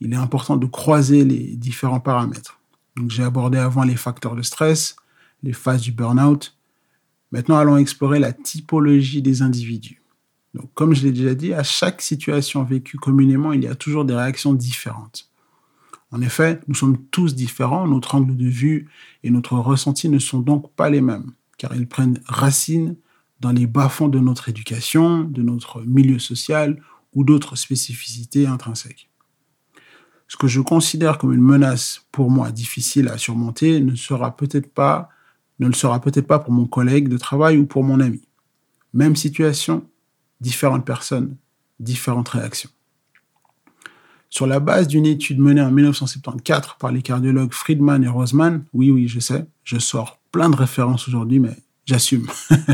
il 0.00 0.12
est 0.12 0.16
important 0.16 0.56
de 0.56 0.66
croiser 0.66 1.24
les 1.24 1.56
différents 1.56 2.00
paramètres. 2.00 2.60
Donc, 2.96 3.10
j'ai 3.10 3.22
abordé 3.22 3.58
avant 3.58 3.84
les 3.84 3.96
facteurs 3.96 4.36
de 4.36 4.42
stress, 4.42 4.96
les 5.42 5.52
phases 5.52 5.82
du 5.82 5.92
burn-out. 5.92 6.56
Maintenant, 7.32 7.56
allons 7.56 7.76
explorer 7.76 8.18
la 8.18 8.32
typologie 8.32 9.22
des 9.22 9.42
individus. 9.42 10.00
Donc, 10.54 10.70
comme 10.74 10.94
je 10.94 11.02
l'ai 11.02 11.12
déjà 11.12 11.34
dit, 11.34 11.52
à 11.52 11.62
chaque 11.62 12.00
situation 12.00 12.64
vécue 12.64 12.96
communément, 12.96 13.52
il 13.52 13.64
y 13.64 13.68
a 13.68 13.74
toujours 13.74 14.04
des 14.04 14.14
réactions 14.14 14.54
différentes. 14.54 15.30
En 16.12 16.22
effet, 16.22 16.60
nous 16.68 16.74
sommes 16.74 16.98
tous 17.10 17.34
différents, 17.34 17.86
notre 17.86 18.14
angle 18.14 18.36
de 18.36 18.48
vue 18.48 18.88
et 19.24 19.30
notre 19.30 19.54
ressenti 19.54 20.08
ne 20.08 20.18
sont 20.18 20.40
donc 20.40 20.72
pas 20.72 20.88
les 20.88 21.00
mêmes 21.00 21.32
car 21.58 21.74
ils 21.74 21.88
prennent 21.88 22.20
racine 22.26 22.96
dans 23.40 23.52
les 23.52 23.66
bas-fonds 23.66 24.08
de 24.08 24.18
notre 24.18 24.48
éducation, 24.48 25.24
de 25.24 25.42
notre 25.42 25.82
milieu 25.82 26.18
social 26.18 26.82
ou 27.14 27.24
d'autres 27.24 27.56
spécificités 27.56 28.46
intrinsèques. 28.46 29.08
Ce 30.28 30.36
que 30.36 30.48
je 30.48 30.60
considère 30.60 31.18
comme 31.18 31.32
une 31.32 31.40
menace 31.40 32.04
pour 32.10 32.30
moi 32.30 32.50
difficile 32.50 33.08
à 33.08 33.18
surmonter 33.18 33.80
ne 33.80 33.94
sera 33.94 34.36
peut-être 34.36 34.72
pas 34.72 35.10
ne 35.58 35.66
le 35.66 35.72
sera 35.72 36.00
peut-être 36.00 36.26
pas 36.26 36.38
pour 36.38 36.52
mon 36.52 36.66
collègue 36.66 37.08
de 37.08 37.16
travail 37.16 37.56
ou 37.56 37.66
pour 37.66 37.82
mon 37.82 38.00
ami. 38.00 38.22
Même 38.92 39.16
situation, 39.16 39.88
différentes 40.40 40.84
personnes, 40.84 41.36
différentes 41.80 42.28
réactions. 42.28 42.70
Sur 44.28 44.46
la 44.46 44.60
base 44.60 44.88
d'une 44.88 45.06
étude 45.06 45.38
menée 45.38 45.62
en 45.62 45.70
1974 45.70 46.76
par 46.78 46.92
les 46.92 47.00
cardiologues 47.00 47.52
Friedman 47.52 48.04
et 48.04 48.08
Roseman, 48.08 48.64
oui, 48.74 48.90
oui, 48.90 49.08
je 49.08 49.20
sais, 49.20 49.46
je 49.64 49.78
sors 49.78 50.20
plein 50.30 50.50
de 50.50 50.56
références 50.56 51.08
aujourd'hui, 51.08 51.38
mais 51.38 51.56
j'assume. 51.86 52.26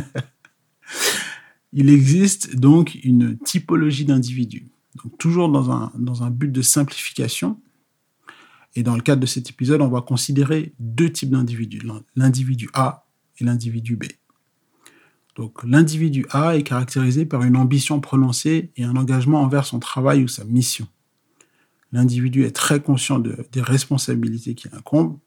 Il 1.73 1.89
existe 1.89 2.57
donc 2.57 2.99
une 3.05 3.39
typologie 3.39 4.05
d'individus. 4.05 4.72
Donc, 4.97 5.17
toujours 5.19 5.49
dans 5.49 5.71
un, 5.71 6.31
but 6.31 6.51
de 6.51 6.63
simplification. 6.63 7.61
Et 8.75 8.83
dans 8.83 8.95
le 8.95 9.03
cadre 9.03 9.21
de 9.21 9.27
cet 9.27 9.51
épisode, 9.51 9.81
on 9.83 9.89
va 9.89 10.01
considérer 10.01 10.75
deux 10.79 11.11
types 11.11 11.31
d'individus, 11.31 11.83
l'individu 12.17 12.71
A 12.75 13.07
et 13.39 13.45
l'individu 13.45 13.97
B. 13.97 14.05
Donc, 15.37 15.63
l'individu 15.65 16.27
A 16.31 16.57
est 16.57 16.63
caractérisé 16.63 17.27
par 17.27 17.43
une 17.43 17.57
ambition 17.57 18.01
prononcée 18.01 18.71
et 18.77 18.85
un 18.85 18.97
engagement 18.97 19.43
envers 19.43 19.67
son 19.67 19.79
travail 19.79 20.25
ou 20.25 20.29
sa 20.29 20.45
mission. 20.45 20.87
L'individu 21.91 22.45
est 22.45 22.53
très 22.53 22.81
conscient 22.81 23.19
de, 23.19 23.47
des 23.53 23.63
responsabilités 23.63 24.55
qui 24.55 24.69
incombent 24.73 25.19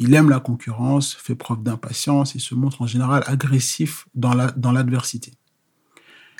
il 0.00 0.14
aime 0.14 0.30
la 0.30 0.40
concurrence, 0.40 1.14
fait 1.14 1.34
preuve 1.34 1.62
d'impatience 1.62 2.34
et 2.34 2.38
se 2.38 2.54
montre 2.54 2.80
en 2.80 2.86
général 2.86 3.22
agressif 3.26 4.08
dans 4.14 4.32
l'adversité. 4.72 5.32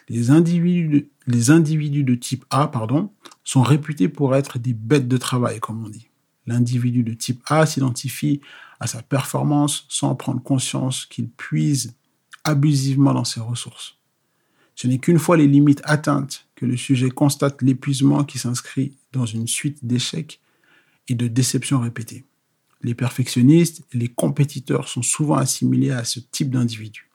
La, 0.08 0.16
les, 0.16 0.30
individus, 0.30 1.10
les 1.30 1.50
individus 1.50 2.04
de 2.04 2.14
type 2.14 2.44
A 2.50 2.70
sont 3.44 3.62
réputés 3.62 4.08
pour 4.08 4.34
être 4.36 4.58
des 4.58 4.74
bêtes 4.74 5.08
de 5.08 5.16
travail, 5.16 5.60
comme 5.60 5.84
on 5.84 5.88
dit. 5.88 6.08
L'individu 6.46 7.02
de 7.02 7.14
type 7.14 7.42
A 7.46 7.66
s'identifie 7.66 8.40
à 8.80 8.86
sa 8.86 9.02
performance 9.02 9.86
sans 9.88 10.14
prendre 10.14 10.42
conscience 10.42 11.06
qu'il 11.06 11.28
puise 11.28 11.94
abusivement 12.44 13.14
dans 13.14 13.24
ses 13.24 13.40
ressources. 13.40 13.96
Ce 14.74 14.86
n'est 14.86 14.98
qu'une 14.98 15.18
fois 15.18 15.36
les 15.36 15.46
limites 15.46 15.82
atteintes 15.84 16.48
que 16.54 16.64
le 16.64 16.76
sujet 16.76 17.10
constate 17.10 17.60
l'épuisement 17.62 18.24
qui 18.24 18.38
s'inscrit 18.38 18.96
dans 19.12 19.26
une 19.26 19.46
suite 19.46 19.84
d'échecs 19.84 20.40
et 21.08 21.14
de 21.14 21.28
déceptions 21.28 21.80
répétées. 21.80 22.24
Les 22.82 22.94
perfectionnistes 22.94 23.82
les 23.92 24.08
compétiteurs 24.08 24.88
sont 24.88 25.02
souvent 25.02 25.36
assimilés 25.36 25.90
à 25.90 26.04
ce 26.04 26.18
type 26.18 26.50
d'individu. 26.50 27.10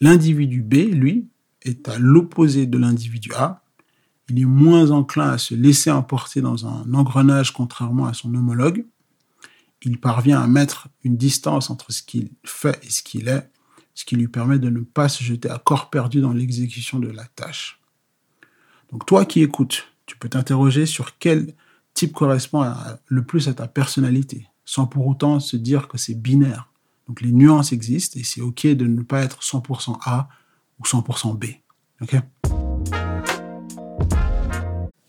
L'individu 0.00 0.62
B, 0.62 0.74
lui, 0.92 1.28
est 1.64 1.88
à 1.88 1.98
l'opposé 1.98 2.66
de 2.66 2.78
l'individu 2.78 3.32
A. 3.34 3.62
Il 4.28 4.40
est 4.40 4.46
moins 4.46 4.90
enclin 4.90 5.28
à 5.30 5.38
se 5.38 5.54
laisser 5.54 5.90
emporter 5.90 6.40
dans 6.40 6.66
un 6.66 6.94
engrenage 6.94 7.52
contrairement 7.52 8.06
à 8.06 8.14
son 8.14 8.34
homologue. 8.34 8.86
Il 9.82 10.00
parvient 10.00 10.40
à 10.40 10.46
mettre 10.46 10.88
une 11.04 11.16
distance 11.16 11.68
entre 11.70 11.92
ce 11.92 12.02
qu'il 12.02 12.30
fait 12.44 12.78
et 12.84 12.90
ce 12.90 13.02
qu'il 13.02 13.28
est, 13.28 13.50
ce 13.94 14.04
qui 14.04 14.16
lui 14.16 14.28
permet 14.28 14.58
de 14.58 14.70
ne 14.70 14.80
pas 14.80 15.08
se 15.08 15.22
jeter 15.24 15.50
à 15.50 15.58
corps 15.58 15.90
perdu 15.90 16.20
dans 16.20 16.32
l'exécution 16.32 16.98
de 16.98 17.08
la 17.08 17.24
tâche. 17.24 17.80
Donc 18.90 19.06
toi 19.06 19.24
qui 19.24 19.42
écoutes, 19.42 19.88
tu 20.06 20.16
peux 20.16 20.28
t'interroger 20.28 20.86
sur 20.86 21.18
quel 21.18 21.54
type 21.94 22.12
correspond 22.12 22.72
le 23.06 23.24
plus 23.24 23.48
à 23.48 23.54
ta 23.54 23.66
personnalité, 23.66 24.46
sans 24.64 24.86
pour 24.86 25.06
autant 25.06 25.40
se 25.40 25.56
dire 25.56 25.88
que 25.88 25.98
c'est 25.98 26.14
binaire. 26.14 26.68
Donc 27.08 27.20
les 27.20 27.32
nuances 27.32 27.72
existent 27.72 28.18
et 28.18 28.22
c'est 28.22 28.40
OK 28.40 28.66
de 28.66 28.86
ne 28.86 29.02
pas 29.02 29.22
être 29.22 29.40
100% 29.42 29.98
A 30.04 30.28
ou 30.82 30.86
100% 30.86 31.38
B. 31.38 31.44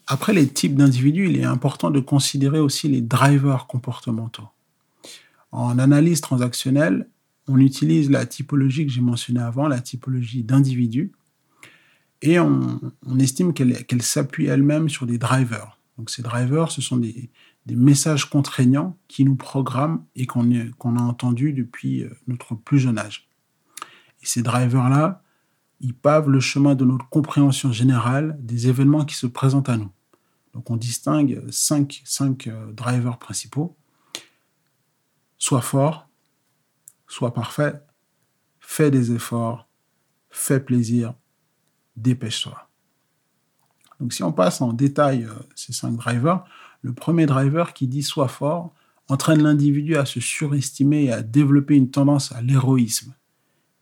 Après 0.07 0.33
les 0.33 0.47
types 0.47 0.75
d'individus, 0.75 1.29
il 1.29 1.37
est 1.39 1.45
important 1.45 1.89
de 1.89 1.99
considérer 1.99 2.59
aussi 2.59 2.87
les 2.87 3.01
drivers 3.01 3.65
comportementaux. 3.67 4.47
En 5.51 5.79
analyse 5.79 6.21
transactionnelle, 6.21 7.07
on 7.47 7.57
utilise 7.59 8.09
la 8.09 8.25
typologie 8.25 8.85
que 8.85 8.91
j'ai 8.91 9.01
mentionnée 9.01 9.41
avant, 9.41 9.67
la 9.67 9.81
typologie 9.81 10.43
d'individus, 10.43 11.11
et 12.21 12.39
on, 12.39 12.79
estime 13.19 13.53
qu'elle 13.53 14.01
s'appuie 14.01 14.45
elle-même 14.45 14.87
sur 14.87 15.05
des 15.05 15.17
drivers. 15.17 15.77
Donc 15.97 16.09
ces 16.09 16.21
drivers, 16.21 16.71
ce 16.71 16.81
sont 16.81 16.97
des, 16.97 17.29
messages 17.67 18.29
contraignants 18.29 18.97
qui 19.07 19.25
nous 19.25 19.35
programment 19.35 20.05
et 20.15 20.25
qu'on 20.25 20.51
a 20.51 21.01
entendus 21.01 21.53
depuis 21.53 22.03
euh, 22.03 22.09
notre 22.27 22.55
plus 22.55 22.79
jeune 22.79 22.97
âge. 22.97 23.27
Ces 24.21 24.41
drivers-là, 24.41 25.22
ils 25.83 25.93
pavent 25.93 26.29
le 26.29 26.39
chemin 26.39 26.75
de 26.75 26.85
notre 26.85 27.07
compréhension 27.09 27.71
générale 27.73 28.37
des 28.39 28.69
événements 28.69 29.03
qui 29.03 29.15
se 29.15 29.27
présentent 29.27 29.67
à 29.67 29.75
nous. 29.75 29.91
Donc 30.53 30.71
on 30.71 30.77
distingue 30.77 31.43
cinq, 31.51 32.01
cinq 32.05 32.47
euh, 32.47 32.71
drivers 32.71 33.19
principaux. 33.19 33.75
Sois 35.37 35.61
fort, 35.61 36.07
sois 37.05 37.33
parfait, 37.33 37.81
fais 38.61 38.91
des 38.91 39.11
efforts, 39.11 39.67
fais 40.29 40.61
plaisir, 40.61 41.15
dépêche-toi. 41.97 42.69
Donc 43.99 44.13
si 44.13 44.23
on 44.23 44.31
passe 44.31 44.61
en 44.61 44.71
détail 44.71 45.25
euh, 45.25 45.33
ces 45.53 45.73
cinq 45.73 45.97
drivers, 45.97 46.45
le 46.81 46.93
premier 46.93 47.25
driver 47.25 47.73
qui 47.73 47.87
dit 47.87 48.03
sois 48.03 48.29
fort 48.29 48.73
entraîne 49.09 49.43
l'individu 49.43 49.97
à 49.97 50.05
se 50.05 50.21
surestimer 50.21 51.05
et 51.05 51.11
à 51.11 51.23
développer 51.23 51.75
une 51.75 51.91
tendance 51.91 52.31
à 52.31 52.41
l'héroïsme, 52.41 53.13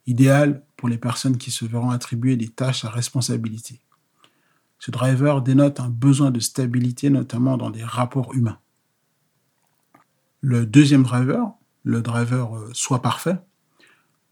idéal 0.07 0.63
pour 0.77 0.89
les 0.89 0.97
personnes 0.97 1.37
qui 1.37 1.51
se 1.51 1.65
verront 1.65 1.91
attribuer 1.91 2.35
des 2.37 2.49
tâches 2.49 2.85
à 2.85 2.89
responsabilité. 2.89 3.79
Ce 4.79 4.91
driver 4.91 5.41
dénote 5.41 5.79
un 5.79 5.89
besoin 5.89 6.31
de 6.31 6.39
stabilité, 6.39 7.09
notamment 7.09 7.57
dans 7.57 7.69
des 7.69 7.83
rapports 7.83 8.33
humains. 8.33 8.59
Le 10.41 10.65
deuxième 10.65 11.03
driver, 11.03 11.53
le 11.83 12.01
driver 12.01 12.55
euh, 12.55 12.69
soit 12.73 13.01
parfait, 13.01 13.37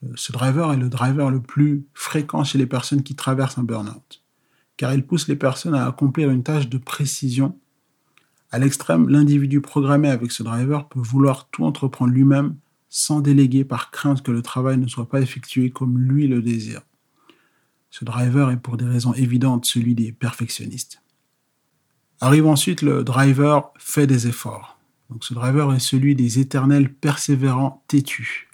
euh, 0.03 0.11
ce 0.15 0.31
driver 0.31 0.73
est 0.73 0.77
le 0.77 0.89
driver 0.89 1.29
le 1.29 1.41
plus 1.41 1.85
fréquent 1.93 2.43
chez 2.43 2.57
les 2.57 2.65
personnes 2.65 3.03
qui 3.03 3.15
traversent 3.15 3.59
un 3.59 3.63
burn-out 3.63 4.23
car 4.79 4.93
il 4.93 5.05
pousse 5.05 5.27
les 5.27 5.35
personnes 5.35 5.75
à 5.75 5.85
accomplir 5.85 6.29
une 6.29 6.41
tâche 6.41 6.69
de 6.69 6.77
précision. 6.77 7.59
À 8.49 8.59
l'extrême, 8.59 9.09
l'individu 9.09 9.59
programmé 9.59 10.09
avec 10.09 10.31
ce 10.31 10.41
driver 10.41 10.88
peut 10.88 11.01
vouloir 11.01 11.49
tout 11.49 11.65
entreprendre 11.65 12.13
lui-même 12.13 12.55
sans 12.89 13.22
déléguer 13.22 13.63
par 13.63 13.91
crainte 13.91 14.24
que 14.24 14.31
le 14.31 14.41
travail 14.41 14.77
ne 14.77 14.88
soit 14.88 15.08
pas 15.08 15.22
effectué 15.22 15.69
comme 15.69 16.00
lui 16.00 16.27
le 16.27 16.41
désire. 16.41 16.81
Ce 17.91 18.03
driver 18.03 18.51
est 18.51 18.58
pour 18.58 18.77
des 18.77 18.86
raisons 18.86 19.13
évidentes 19.13 19.65
celui 19.65 19.96
des 19.96 20.12
perfectionnistes. 20.12 21.01
Arrive 22.19 22.48
ensuite 22.48 22.81
le 22.81 23.03
driver 23.03 23.72
fait 23.77 24.08
des 24.08 24.27
efforts. 24.27 24.77
Donc 25.10 25.24
ce 25.24 25.34
driver 25.34 25.74
est 25.74 25.79
celui 25.79 26.15
des 26.15 26.39
éternels 26.39 26.93
persévérants 26.93 27.84
têtus. 27.88 28.50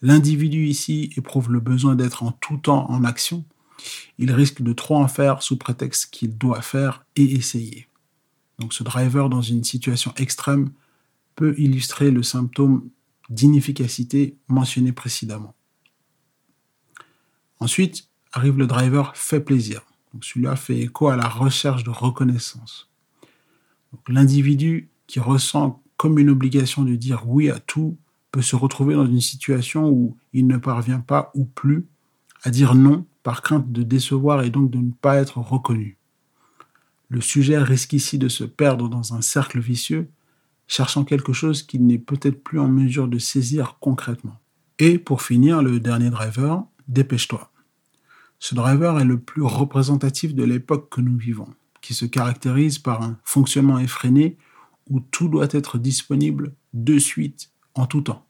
L'individu 0.00 0.66
ici 0.66 1.12
éprouve 1.16 1.52
le 1.52 1.60
besoin 1.60 1.94
d'être 1.94 2.22
en 2.24 2.32
tout 2.32 2.56
temps 2.56 2.90
en 2.90 3.04
action, 3.04 3.44
il 4.18 4.32
risque 4.32 4.62
de 4.62 4.72
trop 4.72 4.96
en 4.96 5.08
faire 5.08 5.42
sous 5.42 5.56
prétexte 5.56 6.12
qu'il 6.12 6.36
doit 6.36 6.62
faire 6.62 7.04
et 7.16 7.34
essayer. 7.34 7.88
Donc 8.58 8.72
ce 8.72 8.82
driver 8.82 9.28
dans 9.28 9.42
une 9.42 9.64
situation 9.64 10.12
extrême 10.16 10.70
peut 11.36 11.54
illustrer 11.58 12.10
le 12.10 12.22
symptôme 12.22 12.88
d'inefficacité 13.32 14.36
mentionné 14.48 14.92
précédemment. 14.92 15.54
Ensuite 17.58 18.08
arrive 18.32 18.58
le 18.58 18.66
driver 18.66 19.16
fait 19.16 19.40
plaisir. 19.40 19.82
Celui-là 20.20 20.56
fait 20.56 20.78
écho 20.78 21.08
à 21.08 21.16
la 21.16 21.28
recherche 21.28 21.84
de 21.84 21.90
reconnaissance. 21.90 22.90
L'individu 24.08 24.90
qui 25.06 25.20
ressent 25.20 25.82
comme 25.96 26.18
une 26.18 26.30
obligation 26.30 26.82
de 26.82 26.94
dire 26.94 27.24
oui 27.26 27.50
à 27.50 27.58
tout 27.58 27.96
peut 28.30 28.42
se 28.42 28.56
retrouver 28.56 28.94
dans 28.94 29.06
une 29.06 29.20
situation 29.20 29.88
où 29.88 30.16
il 30.32 30.46
ne 30.46 30.56
parvient 30.56 31.00
pas 31.00 31.30
ou 31.34 31.44
plus 31.44 31.86
à 32.42 32.50
dire 32.50 32.74
non 32.74 33.06
par 33.22 33.42
crainte 33.42 33.70
de 33.70 33.82
décevoir 33.82 34.42
et 34.42 34.50
donc 34.50 34.70
de 34.70 34.78
ne 34.78 34.90
pas 34.90 35.16
être 35.16 35.38
reconnu. 35.38 35.96
Le 37.08 37.20
sujet 37.20 37.58
risque 37.58 37.92
ici 37.92 38.18
de 38.18 38.28
se 38.28 38.44
perdre 38.44 38.88
dans 38.88 39.14
un 39.14 39.20
cercle 39.20 39.60
vicieux, 39.60 40.10
cherchant 40.72 41.04
quelque 41.04 41.34
chose 41.34 41.62
qu'il 41.62 41.86
n'est 41.86 41.98
peut-être 41.98 42.42
plus 42.42 42.58
en 42.58 42.66
mesure 42.66 43.06
de 43.06 43.18
saisir 43.18 43.76
concrètement. 43.78 44.38
Et 44.78 44.98
pour 44.98 45.20
finir, 45.20 45.60
le 45.62 45.80
dernier 45.80 46.08
driver, 46.08 46.64
dépêche-toi. 46.88 47.52
Ce 48.38 48.54
driver 48.54 48.98
est 48.98 49.04
le 49.04 49.20
plus 49.20 49.42
représentatif 49.42 50.34
de 50.34 50.44
l'époque 50.44 50.88
que 50.88 51.02
nous 51.02 51.18
vivons, 51.18 51.48
qui 51.82 51.92
se 51.92 52.06
caractérise 52.06 52.78
par 52.78 53.02
un 53.02 53.18
fonctionnement 53.22 53.78
effréné 53.78 54.38
où 54.88 55.00
tout 55.00 55.28
doit 55.28 55.48
être 55.50 55.76
disponible 55.76 56.54
de 56.72 56.98
suite, 56.98 57.50
en 57.74 57.84
tout 57.84 58.00
temps. 58.00 58.24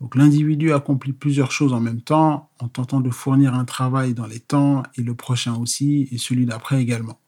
Donc 0.00 0.14
l'individu 0.14 0.72
accomplit 0.72 1.12
plusieurs 1.12 1.52
choses 1.52 1.74
en 1.74 1.80
même 1.80 2.00
temps, 2.00 2.48
en 2.58 2.68
tentant 2.68 3.02
de 3.02 3.10
fournir 3.10 3.52
un 3.52 3.66
travail 3.66 4.14
dans 4.14 4.26
les 4.26 4.40
temps, 4.40 4.82
et 4.96 5.02
le 5.02 5.14
prochain 5.14 5.56
aussi, 5.56 6.08
et 6.10 6.16
celui 6.16 6.46
d'après 6.46 6.80
également. 6.80 7.20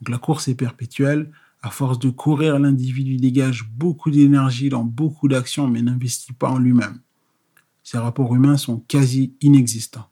Donc 0.00 0.10
la 0.10 0.18
course 0.18 0.46
est 0.46 0.54
perpétuelle. 0.54 1.32
À 1.62 1.70
force 1.70 1.98
de 1.98 2.10
courir, 2.10 2.58
l'individu 2.58 3.16
dégage 3.16 3.68
beaucoup 3.68 4.10
d'énergie 4.10 4.68
dans 4.68 4.84
beaucoup 4.84 5.28
d'actions, 5.28 5.66
mais 5.66 5.82
n'investit 5.82 6.32
pas 6.32 6.50
en 6.50 6.58
lui-même. 6.58 7.00
Ses 7.82 7.98
rapports 7.98 8.34
humains 8.34 8.56
sont 8.56 8.78
quasi 8.80 9.34
inexistants. 9.40 10.08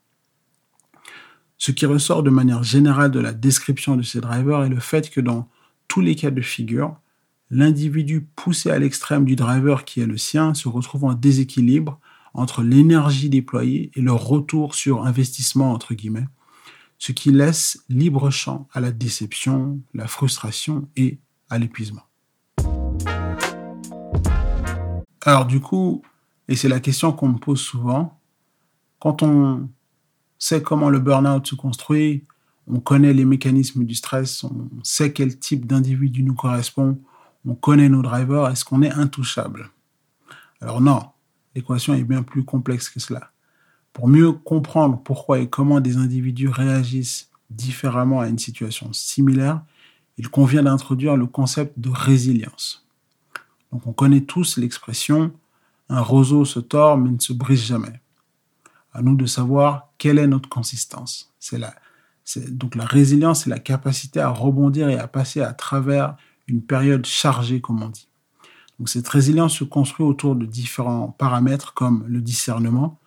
Ce 1.58 1.70
qui 1.70 1.86
ressort 1.86 2.22
de 2.22 2.30
manière 2.30 2.62
générale 2.62 3.10
de 3.10 3.20
la 3.20 3.32
description 3.32 3.96
de 3.96 4.02
ces 4.02 4.20
drivers 4.20 4.64
est 4.64 4.68
le 4.68 4.80
fait 4.80 5.10
que 5.10 5.20
dans 5.20 5.48
tous 5.88 6.00
les 6.00 6.14
cas 6.14 6.30
de 6.30 6.40
figure, 6.40 6.96
l'individu 7.50 8.26
poussé 8.34 8.70
à 8.70 8.78
l'extrême 8.78 9.24
du 9.24 9.36
driver 9.36 9.84
qui 9.84 10.00
est 10.00 10.06
le 10.06 10.18
sien 10.18 10.52
se 10.54 10.68
retrouve 10.68 11.04
en 11.04 11.14
déséquilibre 11.14 12.00
entre 12.34 12.62
l'énergie 12.62 13.30
déployée 13.30 13.90
et 13.94 14.02
le 14.02 14.12
retour 14.12 14.74
sur 14.74 15.06
investissement, 15.06 15.72
entre 15.72 15.94
guillemets, 15.94 16.26
ce 16.98 17.12
qui 17.12 17.30
laisse 17.30 17.84
libre 17.88 18.30
champ 18.30 18.68
à 18.72 18.80
la 18.80 18.90
déception, 18.90 19.80
la 19.94 20.06
frustration 20.06 20.88
et 20.96 21.18
à 21.50 21.58
l'épuisement. 21.58 22.02
Alors 25.22 25.46
du 25.46 25.60
coup, 25.60 26.02
et 26.48 26.54
c'est 26.54 26.68
la 26.68 26.80
question 26.80 27.12
qu'on 27.12 27.28
me 27.28 27.38
pose 27.38 27.60
souvent, 27.60 28.18
quand 29.00 29.22
on 29.22 29.68
sait 30.38 30.62
comment 30.62 30.88
le 30.88 31.00
burn-out 31.00 31.46
se 31.46 31.54
construit, 31.54 32.24
on 32.68 32.80
connaît 32.80 33.12
les 33.12 33.24
mécanismes 33.24 33.84
du 33.84 33.94
stress, 33.94 34.44
on 34.44 34.68
sait 34.82 35.12
quel 35.12 35.38
type 35.38 35.66
d'individu 35.66 36.22
nous 36.22 36.34
correspond, 36.34 37.00
on 37.44 37.54
connaît 37.54 37.88
nos 37.88 38.02
drivers, 38.02 38.48
est-ce 38.48 38.64
qu'on 38.64 38.82
est 38.82 38.90
intouchable? 38.90 39.70
Alors 40.60 40.80
non, 40.80 41.00
l'équation 41.54 41.94
est 41.94 42.04
bien 42.04 42.22
plus 42.22 42.44
complexe 42.44 42.88
que 42.88 43.00
cela. 43.00 43.30
Pour 43.92 44.08
mieux 44.08 44.32
comprendre 44.32 45.00
pourquoi 45.02 45.38
et 45.38 45.48
comment 45.48 45.80
des 45.80 45.96
individus 45.96 46.48
réagissent 46.48 47.30
différemment 47.50 48.20
à 48.20 48.28
une 48.28 48.38
situation 48.38 48.92
similaire, 48.92 49.62
il 50.18 50.28
convient 50.28 50.62
d'introduire 50.62 51.16
le 51.16 51.26
concept 51.26 51.78
de 51.78 51.90
résilience. 51.90 52.86
Donc 53.72 53.86
on 53.86 53.92
connaît 53.92 54.22
tous 54.22 54.56
l'expression 54.56 55.32
un 55.88 56.00
roseau 56.00 56.44
se 56.44 56.60
tord 56.60 56.98
mais 56.98 57.10
ne 57.10 57.18
se 57.18 57.32
brise 57.32 57.64
jamais. 57.64 58.00
À 58.92 59.02
nous 59.02 59.14
de 59.14 59.26
savoir 59.26 59.90
quelle 59.98 60.18
est 60.18 60.26
notre 60.26 60.48
consistance. 60.48 61.32
C'est 61.38 61.58
la, 61.58 61.74
donc 62.48 62.74
la 62.74 62.84
résilience, 62.84 63.44
c'est 63.44 63.50
la 63.50 63.58
capacité 63.58 64.20
à 64.20 64.30
rebondir 64.30 64.88
et 64.88 64.98
à 64.98 65.06
passer 65.06 65.42
à 65.42 65.52
travers 65.52 66.16
une 66.48 66.62
période 66.62 67.04
chargée, 67.04 67.60
comme 67.60 67.82
on 67.82 67.88
dit. 67.88 68.08
Donc 68.78 68.88
cette 68.88 69.08
résilience 69.08 69.56
se 69.56 69.64
construit 69.64 70.04
autour 70.04 70.34
de 70.34 70.46
différents 70.46 71.08
paramètres 71.08 71.74
comme 71.74 72.04
le 72.08 72.20
discernement. 72.20 72.98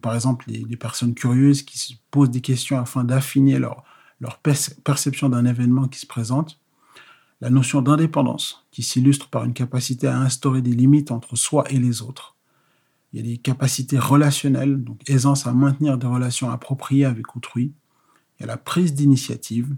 par 0.00 0.14
exemple, 0.14 0.46
les, 0.48 0.76
personnes 0.76 1.14
curieuses 1.14 1.62
qui 1.62 1.78
se 1.78 1.94
posent 2.10 2.30
des 2.30 2.40
questions 2.40 2.78
afin 2.78 3.04
d'affiner 3.04 3.58
leur, 3.58 3.84
leur 4.20 4.38
perception 4.38 5.28
d'un 5.28 5.44
événement 5.44 5.88
qui 5.88 5.98
se 5.98 6.06
présente. 6.06 6.58
La 7.42 7.50
notion 7.50 7.82
d'indépendance 7.82 8.64
qui 8.70 8.84
s'illustre 8.84 9.28
par 9.28 9.42
une 9.44 9.52
capacité 9.52 10.06
à 10.06 10.16
instaurer 10.16 10.62
des 10.62 10.70
limites 10.70 11.10
entre 11.10 11.34
soi 11.34 11.64
et 11.70 11.78
les 11.80 12.00
autres. 12.00 12.36
Il 13.12 13.16
y 13.16 13.18
a 13.20 13.26
des 13.26 13.36
capacités 13.36 13.98
relationnelles, 13.98 14.84
donc 14.84 15.00
aisance 15.10 15.48
à 15.48 15.52
maintenir 15.52 15.98
des 15.98 16.06
relations 16.06 16.52
appropriées 16.52 17.04
avec 17.04 17.34
autrui. 17.34 17.72
Il 18.38 18.42
y 18.42 18.44
a 18.44 18.46
la 18.46 18.56
prise 18.56 18.94
d'initiative, 18.94 19.74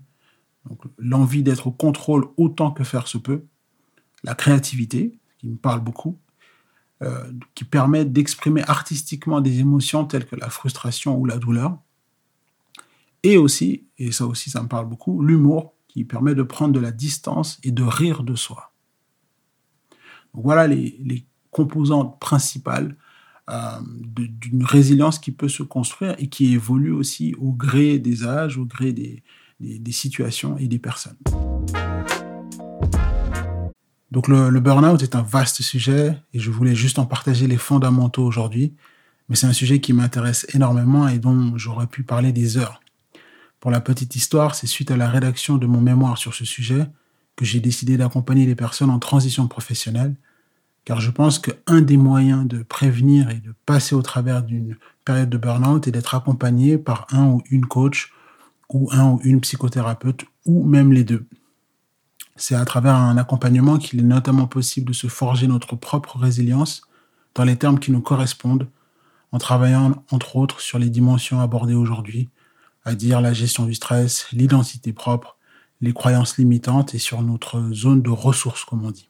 donc 0.69 0.83
l'envie 0.99 1.43
d'être 1.43 1.69
au 1.69 1.71
contrôle 1.71 2.27
autant 2.37 2.71
que 2.71 2.85
faire 2.85 3.09
se 3.09 3.17
peut, 3.17 3.47
la 4.25 4.35
créativité, 4.35 5.19
qui 5.39 5.49
me 5.49 5.57
parle 5.57 5.81
beaucoup, 5.81 6.19
euh, 7.01 7.33
qui 7.55 7.65
permet 7.65 8.05
d'exprimer 8.05 8.63
artistiquement 8.69 9.41
des 9.41 9.61
émotions 9.61 10.05
telles 10.05 10.27
que 10.27 10.37
la 10.37 10.51
frustration 10.51 11.17
ou 11.19 11.25
la 11.25 11.39
douleur, 11.39 11.79
et 13.23 13.39
aussi, 13.39 13.87
et 13.97 14.13
ça 14.13 14.27
aussi 14.27 14.51
ça 14.51 14.63
me 14.63 14.69
parle 14.69 14.87
beaucoup, 14.87 15.23
l'humour, 15.23 15.73
qui 15.95 16.05
permet 16.05 16.35
de 16.35 16.43
prendre 16.43 16.75
de 16.75 16.81
la 16.81 16.91
distance 16.91 17.61
et 17.63 17.71
de 17.71 17.85
rire 17.85 18.25
de 18.25 18.35
soi. 18.35 18.73
voilà 20.33 20.67
les, 20.67 21.25
composantes 21.53 22.19
principales 22.19 22.97
euh, 23.49 23.79
d'une 24.05 24.65
résilience 24.65 25.21
qui 25.21 25.31
peut 25.31 25.49
se 25.49 25.63
construire 25.63 26.17
et 26.19 26.27
qui 26.27 26.53
évolue 26.53 26.91
aussi 26.91 27.37
au 27.39 27.53
gré 27.53 28.01
des 28.01 28.27
âges, 28.27 28.59
au 28.59 28.65
gré 28.65 28.93
des, 28.93 29.23
situations 29.93 30.59
et 30.59 30.67
des 30.67 30.81
personnes. 30.81 31.17
Donc 34.11 34.27
le, 34.27 34.49
le 34.49 34.59
burn-out 34.59 35.01
est 35.01 35.15
un 35.15 35.23
vaste 35.23 35.63
sujet 35.63 36.21
et 36.33 36.41
je 36.41 36.51
voulais 36.51 36.75
juste 36.75 36.99
en 36.99 37.07
partager 37.07 37.47
les 37.47 37.57
fondamentaux 37.57 38.25
aujourd'hui, 38.25 38.75
mais 39.29 39.37
c'est 39.37 39.47
un 39.47 39.53
sujet 39.53 39.79
qui 39.79 39.93
m'intéresse 39.93 40.45
énormément 40.55 41.07
et 41.07 41.21
dont 41.21 41.57
j'aurais 41.57 41.87
pu 41.87 42.03
parler 42.03 42.33
des 42.33 42.57
heures. 42.57 42.81
Pour 43.65 43.71
la 43.71 43.81
petite 43.81 44.15
histoire, 44.15 44.55
c'est 44.55 44.67
suite 44.67 44.91
à 44.91 44.99
la 44.99 45.09
rédaction 45.09 45.57
de 45.57 45.67
mon 45.67 45.81
mémoire 45.81 46.19
sur 46.19 46.35
ce 46.35 46.45
sujet 46.45 46.87
que 47.35 47.47
j'ai 47.47 47.61
décidé 47.61 47.97
d'accompagner 47.97 48.45
les 48.45 48.55
personnes 48.55 48.91
en 48.91 48.99
transition 48.99 49.49
professionnelle, 49.49 50.17
car 50.85 51.01
je 51.01 51.11
pense 51.11 51.39
qu'un 51.39 51.81
des 51.81 51.97
moyens 51.97 52.47
de 52.47 52.63
prévenir 52.63 53.31
et 53.31 53.39
de 53.39 53.55
passer 53.65 53.95
au 53.95 54.03
travers 54.03 54.43
d'une 54.43 54.77
période 55.07 55.31
de 55.31 55.39
burn-out 55.39 55.89
est 55.89 55.93
d'être 55.93 56.15
accompagné 56.15 56.77
par 56.77 57.07
un 57.11 57.25
ou 57.29 57.43
une 57.51 57.65
coach 57.65 58.13
ou 58.69 58.91
un 58.93 59.13
ou 59.13 59.21
une 59.25 59.41
psychothérapeute, 59.41 60.27
ou 60.45 60.63
même 60.67 60.93
les 60.93 61.05
deux. 61.05 61.25
C'est 62.37 62.57
à 62.57 62.67
travers 62.67 62.97
un 62.97 63.17
accompagnement 63.17 63.79
qu'il 63.79 63.99
est 63.99 64.03
notamment 64.03 64.47
possible 64.47 64.89
de 64.89 64.93
se 64.93 65.07
forger 65.07 65.47
notre 65.47 65.75
propre 65.75 66.19
résilience 66.19 66.83
dans 67.35 67.45
les 67.45 67.57
termes 67.57 67.79
qui 67.79 67.93
nous 67.93 68.03
correspondent, 68.03 68.69
en 69.33 69.39
travaillant 69.39 70.05
entre 70.11 70.37
autres 70.37 70.61
sur 70.61 70.79
les 70.79 70.91
dimensions 70.91 71.41
abordées 71.41 71.73
aujourd'hui, 71.73 72.29
à 72.85 72.95
dire 72.95 73.21
la 73.21 73.33
gestion 73.33 73.67
du 73.67 73.75
stress, 73.75 74.27
l'identité 74.33 74.93
propre, 74.93 75.39
les 75.81 75.93
croyances 75.93 76.39
limitantes 76.39 76.95
et 76.95 76.99
sur 76.99 77.23
notre 77.23 77.73
zone 77.73 78.03
de 78.03 78.11
ressources, 78.11 78.65
comme 78.65 78.85
on 78.85 78.91
dit. 78.91 79.09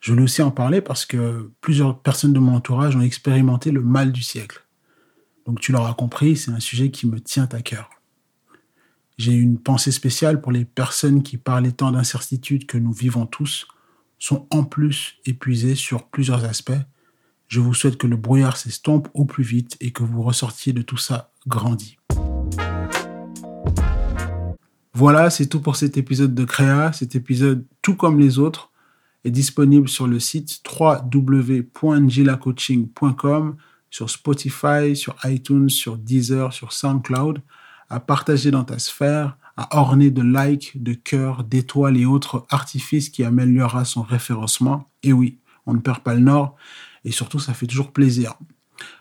Je 0.00 0.12
voulais 0.12 0.24
aussi 0.24 0.42
en 0.42 0.50
parler 0.50 0.80
parce 0.80 1.06
que 1.06 1.50
plusieurs 1.60 2.00
personnes 2.00 2.32
de 2.32 2.38
mon 2.38 2.54
entourage 2.54 2.94
ont 2.94 3.00
expérimenté 3.00 3.70
le 3.70 3.82
mal 3.82 4.12
du 4.12 4.22
siècle. 4.22 4.64
Donc 5.46 5.60
tu 5.60 5.72
l'auras 5.72 5.94
compris, 5.94 6.36
c'est 6.36 6.50
un 6.50 6.60
sujet 6.60 6.90
qui 6.90 7.06
me 7.06 7.20
tient 7.20 7.48
à 7.52 7.62
cœur. 7.62 7.90
J'ai 9.16 9.32
une 9.32 9.58
pensée 9.58 9.90
spéciale 9.90 10.40
pour 10.40 10.52
les 10.52 10.64
personnes 10.64 11.22
qui, 11.24 11.38
par 11.38 11.60
les 11.60 11.72
temps 11.72 11.90
d'incertitude 11.90 12.66
que 12.66 12.78
nous 12.78 12.92
vivons 12.92 13.26
tous, 13.26 13.66
sont 14.18 14.46
en 14.50 14.62
plus 14.62 15.16
épuisées 15.26 15.74
sur 15.74 16.06
plusieurs 16.06 16.44
aspects. 16.44 16.72
Je 17.48 17.60
vous 17.60 17.74
souhaite 17.74 17.96
que 17.96 18.06
le 18.06 18.16
brouillard 18.16 18.56
s'estompe 18.56 19.08
au 19.14 19.24
plus 19.24 19.42
vite 19.42 19.76
et 19.80 19.90
que 19.90 20.04
vous 20.04 20.22
ressortiez 20.22 20.72
de 20.72 20.82
tout 20.82 20.96
ça 20.96 21.32
grandi. 21.46 21.97
Voilà, 24.98 25.30
c'est 25.30 25.46
tout 25.46 25.60
pour 25.60 25.76
cet 25.76 25.96
épisode 25.96 26.34
de 26.34 26.44
Créa. 26.44 26.92
Cet 26.92 27.14
épisode, 27.14 27.64
tout 27.82 27.94
comme 27.94 28.18
les 28.18 28.40
autres, 28.40 28.72
est 29.22 29.30
disponible 29.30 29.88
sur 29.88 30.08
le 30.08 30.18
site 30.18 30.60
www.gilacoaching.com, 30.68 33.56
sur 33.90 34.10
Spotify, 34.10 34.96
sur 34.96 35.14
iTunes, 35.22 35.68
sur 35.68 35.98
Deezer, 35.98 36.52
sur 36.52 36.72
SoundCloud 36.72 37.40
à 37.88 38.00
partager 38.00 38.50
dans 38.50 38.64
ta 38.64 38.80
sphère, 38.80 39.36
à 39.56 39.78
orner 39.78 40.10
de 40.10 40.22
likes, 40.22 40.82
de 40.82 40.94
cœurs, 40.94 41.44
d'étoiles 41.44 41.96
et 41.96 42.04
autres 42.04 42.44
artifices 42.50 43.08
qui 43.08 43.22
améliorera 43.22 43.84
son 43.84 44.02
référencement. 44.02 44.88
Et 45.04 45.12
oui, 45.12 45.38
on 45.66 45.74
ne 45.74 45.78
perd 45.78 46.00
pas 46.00 46.14
le 46.14 46.22
nord 46.22 46.56
et 47.04 47.12
surtout 47.12 47.38
ça 47.38 47.54
fait 47.54 47.68
toujours 47.68 47.92
plaisir. 47.92 48.34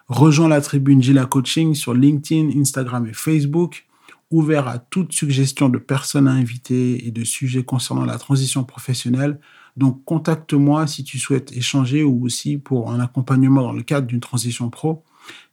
Rejoins 0.09 0.49
la 0.49 0.61
tribune 0.61 1.01
Gila 1.01 1.25
Coaching 1.25 1.73
sur 1.73 1.95
LinkedIn, 1.95 2.51
Instagram 2.55 3.07
et 3.07 3.13
Facebook, 3.13 3.86
ouvert 4.29 4.67
à 4.67 4.79
toute 4.79 5.13
suggestion 5.13 5.69
de 5.69 5.77
personnes 5.77 6.27
à 6.27 6.31
inviter 6.31 7.07
et 7.07 7.11
de 7.11 7.23
sujets 7.23 7.63
concernant 7.63 8.05
la 8.05 8.17
transition 8.17 8.63
professionnelle. 8.63 9.39
Donc 9.77 10.03
contacte-moi 10.05 10.87
si 10.87 11.03
tu 11.03 11.19
souhaites 11.19 11.51
échanger 11.55 12.03
ou 12.03 12.25
aussi 12.25 12.57
pour 12.57 12.91
un 12.91 12.99
accompagnement 12.99 13.61
dans 13.61 13.73
le 13.73 13.83
cadre 13.83 14.07
d'une 14.07 14.19
transition 14.19 14.69
pro. 14.69 15.03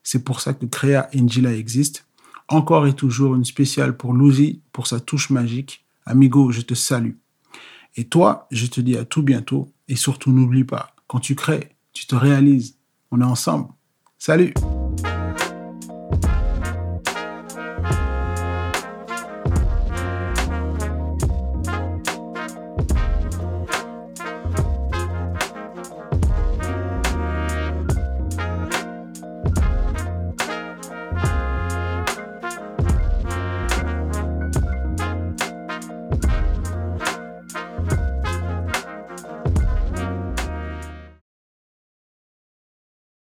C'est 0.02 0.24
pour 0.24 0.40
ça 0.40 0.54
que 0.54 0.66
Créa 0.66 1.08
Angela 1.16 1.52
existe. 1.52 2.06
Encore 2.48 2.86
et 2.86 2.94
toujours 2.94 3.34
une 3.34 3.44
spéciale 3.44 3.96
pour 3.96 4.12
Luzi 4.12 4.60
pour 4.72 4.86
sa 4.86 5.00
touche 5.00 5.30
magique. 5.30 5.84
Amigo, 6.04 6.52
je 6.52 6.60
te 6.60 6.74
salue. 6.74 7.14
Et 7.96 8.04
toi, 8.04 8.46
je 8.50 8.66
te 8.66 8.80
dis 8.80 8.96
à 8.96 9.04
tout 9.04 9.22
bientôt. 9.22 9.72
Et 9.88 9.96
surtout, 9.96 10.32
n'oublie 10.32 10.64
pas, 10.64 10.94
quand 11.06 11.20
tu 11.20 11.34
crées, 11.34 11.70
tu 11.92 12.06
te 12.06 12.14
réalises. 12.14 12.76
On 13.10 13.20
est 13.20 13.24
ensemble. 13.24 13.68
Salut 14.18 14.52